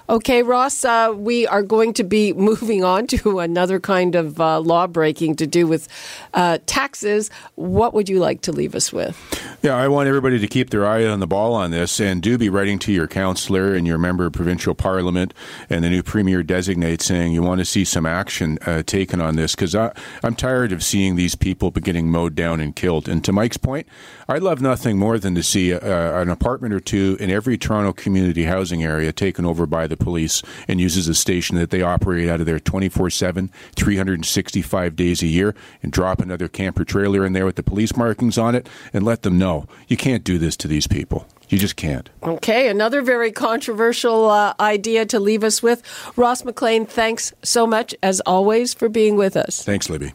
Okay, 0.08 0.42
Ross, 0.42 0.84
uh, 0.84 1.12
we 1.16 1.46
are 1.46 1.62
going 1.62 1.94
to 1.94 2.04
be 2.04 2.32
moving 2.44 2.84
on 2.84 3.06
to 3.08 3.40
another 3.40 3.80
kind 3.80 4.14
of 4.14 4.40
uh, 4.40 4.60
law 4.60 4.86
breaking 4.86 5.36
to 5.36 5.46
do 5.46 5.66
with 5.66 5.88
uh, 6.34 6.58
taxes. 6.66 7.30
What 7.56 7.94
would 7.94 8.08
you 8.08 8.20
like 8.20 8.42
to 8.42 8.52
leave 8.52 8.74
us 8.74 8.92
with? 8.92 9.18
Yeah, 9.62 9.76
I 9.76 9.88
want 9.88 10.08
everybody 10.08 10.38
to 10.38 10.46
keep 10.46 10.70
their 10.70 10.86
eye 10.86 11.06
on 11.06 11.20
the 11.20 11.26
ball 11.26 11.54
on 11.54 11.70
this 11.70 12.00
and 12.00 12.22
do 12.22 12.38
be 12.38 12.48
writing 12.48 12.78
to 12.80 12.92
your 12.92 13.08
councillor 13.08 13.74
and 13.74 13.86
your 13.86 13.98
member 13.98 14.26
of 14.26 14.32
provincial 14.32 14.74
parliament 14.74 15.34
and 15.70 15.84
the 15.84 15.90
new 15.90 16.02
premier 16.02 16.42
designate 16.42 17.02
saying 17.02 17.32
you 17.32 17.42
want 17.42 17.60
to 17.60 17.64
see 17.64 17.84
some 17.84 18.06
action 18.06 18.58
uh, 18.66 18.82
taken 18.82 19.20
on 19.20 19.36
this 19.36 19.54
because 19.54 19.74
I'm 19.74 20.34
tired 20.36 20.72
of 20.72 20.84
seeing 20.84 21.16
these 21.16 21.34
people 21.34 21.70
getting 21.70 22.10
mowed 22.10 22.34
down 22.34 22.60
and 22.60 22.76
killed. 22.76 23.08
And 23.08 23.24
to 23.24 23.32
Mike's 23.32 23.56
point, 23.56 23.88
I'd 24.28 24.42
love 24.42 24.60
nothing 24.60 24.98
more 24.98 25.18
than 25.18 25.34
to 25.34 25.42
see 25.42 25.74
uh, 25.74 26.20
an 26.20 26.30
apartment 26.30 26.72
or 26.74 26.80
two 26.80 27.16
in 27.20 27.30
every 27.30 27.58
Toronto 27.58 27.92
community 27.92 28.44
housing 28.44 28.82
area 28.82 29.12
taken 29.12 29.44
over 29.44 29.66
by 29.66 29.86
the 29.86 29.96
police 29.96 30.42
and 30.66 30.80
uses 30.80 31.08
a 31.08 31.14
station 31.14 31.56
that 31.56 31.70
they 31.70 31.82
operate 31.82 32.28
out 32.28 32.40
of 32.40 32.46
there 32.46 32.58
24 32.58 33.10
7, 33.10 33.50
365 33.76 34.96
days 34.96 35.22
a 35.22 35.26
year, 35.26 35.54
and 35.82 35.92
drop 35.92 36.20
another 36.20 36.48
camper 36.48 36.84
trailer 36.84 37.24
in 37.26 37.32
there 37.32 37.44
with 37.44 37.56
the 37.56 37.62
police 37.62 37.96
markings 37.96 38.38
on 38.38 38.54
it 38.54 38.68
and 38.92 39.04
let 39.04 39.22
them 39.22 39.38
know 39.38 39.66
you 39.88 39.96
can't 39.96 40.24
do 40.24 40.38
this 40.38 40.56
to 40.56 40.68
these 40.68 40.86
people. 40.86 41.26
You 41.48 41.58
just 41.58 41.76
can't. 41.76 42.08
Okay, 42.22 42.68
another 42.68 43.02
very 43.02 43.30
controversial 43.30 44.30
uh, 44.30 44.54
idea 44.58 45.04
to 45.06 45.20
leave 45.20 45.44
us 45.44 45.62
with. 45.62 45.82
Ross 46.16 46.44
McLean, 46.44 46.86
thanks 46.86 47.32
so 47.42 47.66
much, 47.66 47.94
as 48.02 48.20
always, 48.20 48.72
for 48.72 48.88
being 48.88 49.16
with 49.16 49.36
us. 49.36 49.62
Thanks, 49.62 49.90
Libby. 49.90 50.14